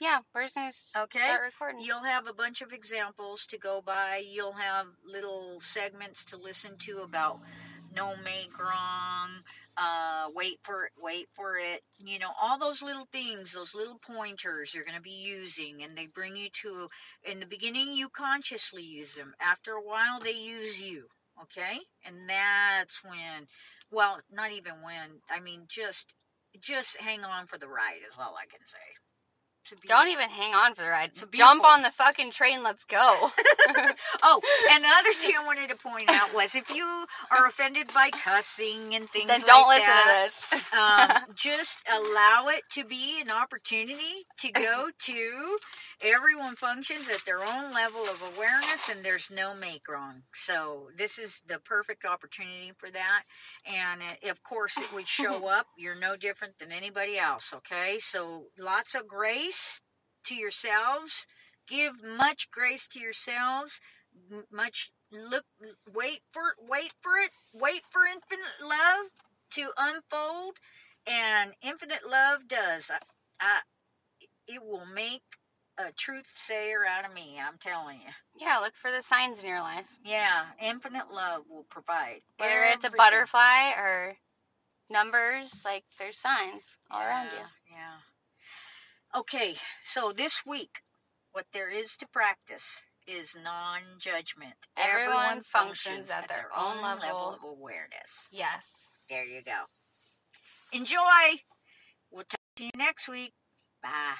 Yeah, 0.01 0.21
we're 0.35 0.49
just 0.49 0.97
Okay. 0.97 1.19
start 1.19 1.43
recording. 1.43 1.83
You'll 1.83 2.03
have 2.03 2.27
a 2.27 2.33
bunch 2.33 2.63
of 2.63 2.73
examples 2.73 3.47
to 3.49 3.59
go 3.59 3.83
by. 3.83 4.25
You'll 4.27 4.55
have 4.55 4.87
little 5.05 5.61
segments 5.61 6.25
to 6.25 6.39
listen 6.39 6.79
to 6.79 7.01
about 7.01 7.43
no 7.93 8.17
make 8.17 8.59
wrong, 8.59 9.45
uh, 9.77 10.31
wait 10.33 10.61
for 10.63 10.87
it, 10.87 10.93
wait 10.97 11.29
for 11.35 11.59
it. 11.59 11.85
You 11.99 12.21
know, 12.21 12.33
all 12.41 12.59
those 12.59 12.81
little 12.81 13.07
things, 13.13 13.53
those 13.53 13.75
little 13.75 13.99
pointers 13.99 14.73
you're 14.73 14.85
going 14.85 14.97
to 14.97 15.03
be 15.03 15.11
using, 15.11 15.83
and 15.83 15.95
they 15.95 16.07
bring 16.07 16.37
you 16.37 16.49
to. 16.49 16.89
In 17.23 17.39
the 17.39 17.45
beginning, 17.45 17.93
you 17.93 18.09
consciously 18.09 18.83
use 18.83 19.15
them. 19.15 19.35
After 19.41 19.75
a 19.75 19.83
while, 19.83 20.21
they 20.21 20.33
use 20.33 20.81
you. 20.81 21.07
Okay, 21.43 21.79
and 22.05 22.29
that's 22.29 23.03
when. 23.05 23.47
Well, 23.91 24.21
not 24.31 24.53
even 24.53 24.83
when. 24.83 25.21
I 25.31 25.41
mean, 25.41 25.65
just 25.69 26.15
just 26.61 26.97
hang 26.99 27.25
on 27.25 27.47
for 27.47 27.59
the 27.59 27.69
ride 27.69 28.01
is 28.09 28.19
all 28.19 28.35
I 28.37 28.47
can 28.47 28.67
say. 28.67 28.79
It's 29.73 29.85
a 29.85 29.87
Don't 29.87 30.09
even 30.09 30.29
hang 30.29 30.55
on 30.55 30.75
for 30.75 30.83
the 30.83 30.89
ride. 30.89 31.13
Jump 31.33 31.65
on 31.65 31.83
the 31.83 31.91
fucking 31.91 32.31
train. 32.33 32.63
Let's 32.63 32.85
go. 32.85 33.31
Oh, 34.23 34.41
and 34.73 34.85
the 34.85 34.89
other 34.89 35.13
thing 35.15 35.33
I 35.39 35.45
wanted 35.45 35.69
to 35.71 35.77
point 35.77 36.11
out 36.11 36.35
was 36.35 36.55
if 36.55 36.71
you 36.75 37.07
are 37.31 37.47
offended 37.47 37.91
by 37.95 38.11
cussing 38.11 38.95
and 38.95 39.09
things 39.09 39.29
like 39.29 39.39
that. 39.41 39.47
then 39.47 39.55
don't 39.55 39.67
like 39.67 39.79
listen 39.79 39.87
that, 39.89 40.29
to 40.51 40.57
this. 40.57 41.29
um, 41.29 41.35
just 41.35 41.79
allow 41.91 42.49
it 42.49 42.63
to 42.73 42.85
be 42.85 43.21
an 43.21 43.31
opportunity 43.31 44.27
to 44.39 44.53
go 44.53 44.89
to 44.99 45.59
everyone 46.03 46.57
functions 46.57 47.09
at 47.09 47.25
their 47.25 47.41
own 47.43 47.73
level 47.73 48.03
of 48.05 48.23
awareness 48.35 48.89
and 48.91 49.05
there's 49.05 49.31
no 49.31 49.55
make 49.55 49.89
wrong 49.89 50.23
so 50.33 50.89
this 50.97 51.19
is 51.19 51.43
the 51.47 51.59
perfect 51.61 52.05
opportunity 52.07 52.73
for 52.79 52.91
that 52.91 53.23
and 53.67 54.01
uh, 54.03 54.31
of 54.31 54.43
course 54.43 54.77
it 54.79 54.93
would 54.95 55.07
show 55.07 55.47
up 55.49 55.67
you're 55.77 55.99
no 55.99 56.17
different 56.17 56.55
than 56.59 56.73
anybody 56.73 57.19
else 57.19 57.53
okay 57.55 57.99
so 57.99 58.45
lots 58.59 58.95
of 58.95 59.07
grace 59.07 59.60
to 60.25 60.35
yourselves. 60.35 61.27
Give 61.69 62.03
much 62.03 62.51
grace 62.51 62.87
to 62.89 63.01
yourselves. 63.01 63.81
Much 64.53 64.91
look 65.13 65.45
wait 65.93 66.21
for 66.33 66.55
wait 66.59 66.93
for 67.01 67.13
it 67.25 67.31
wait 67.53 67.83
for 67.91 68.03
infinite 68.05 68.61
love 68.63 69.07
to 69.53 69.71
unfold. 69.77 70.59
And 71.07 71.53
infinite 71.63 72.09
love 72.09 72.47
does. 72.49 72.91
I, 72.91 72.99
I 73.41 73.61
it 74.47 74.63
will 74.63 74.85
make 74.87 75.23
a 75.79 75.93
truth 75.93 76.27
sayer 76.31 76.85
out 76.85 77.07
of 77.09 77.15
me 77.15 77.39
i'm 77.41 77.57
telling 77.59 78.01
you. 78.01 78.13
Yeah, 78.37 78.59
look 78.59 78.75
for 78.75 78.91
the 78.91 79.03
signs 79.03 79.43
in 79.43 79.49
your 79.49 79.61
life. 79.61 79.87
yeah 80.05 80.45
infinite 80.61 81.11
love 81.13 81.43
will 81.49 81.65
provide 81.71 82.21
Whether 82.39 82.65
it's 82.73 82.85
a 82.85 82.91
butterfly 82.91 83.71
or 83.79 84.17
numbers, 84.91 85.63
like 85.65 85.85
there's 85.99 86.19
signs 86.19 86.77
all 86.91 87.01
around 87.01 87.27
you. 87.33 87.45
yeah 87.71 87.99
okay 89.17 89.55
so 89.83 90.13
this 90.13 90.43
week 90.47 90.81
what 91.33 91.47
there 91.53 91.71
is 91.71 91.97
to 91.97 92.07
practice 92.13 92.83
is 93.07 93.37
non-judgment. 93.45 94.55
Everyone 94.77 95.43
functions 95.43 96.11
at 96.11 96.29
their 96.29 96.49
own 96.57 96.81
level. 96.83 97.39
of 97.43 97.59
awareness. 97.59 98.29
Yes. 98.31 98.91
there 99.09 99.25
you 99.25 99.43
go. 99.43 99.65
Enjoy. 100.73 101.41
We'll 102.11 102.25
talk 102.25 102.41
to 102.57 102.65
you 102.65 102.71
next 102.77 103.09
week. 103.09 103.33
Bye 103.83 104.15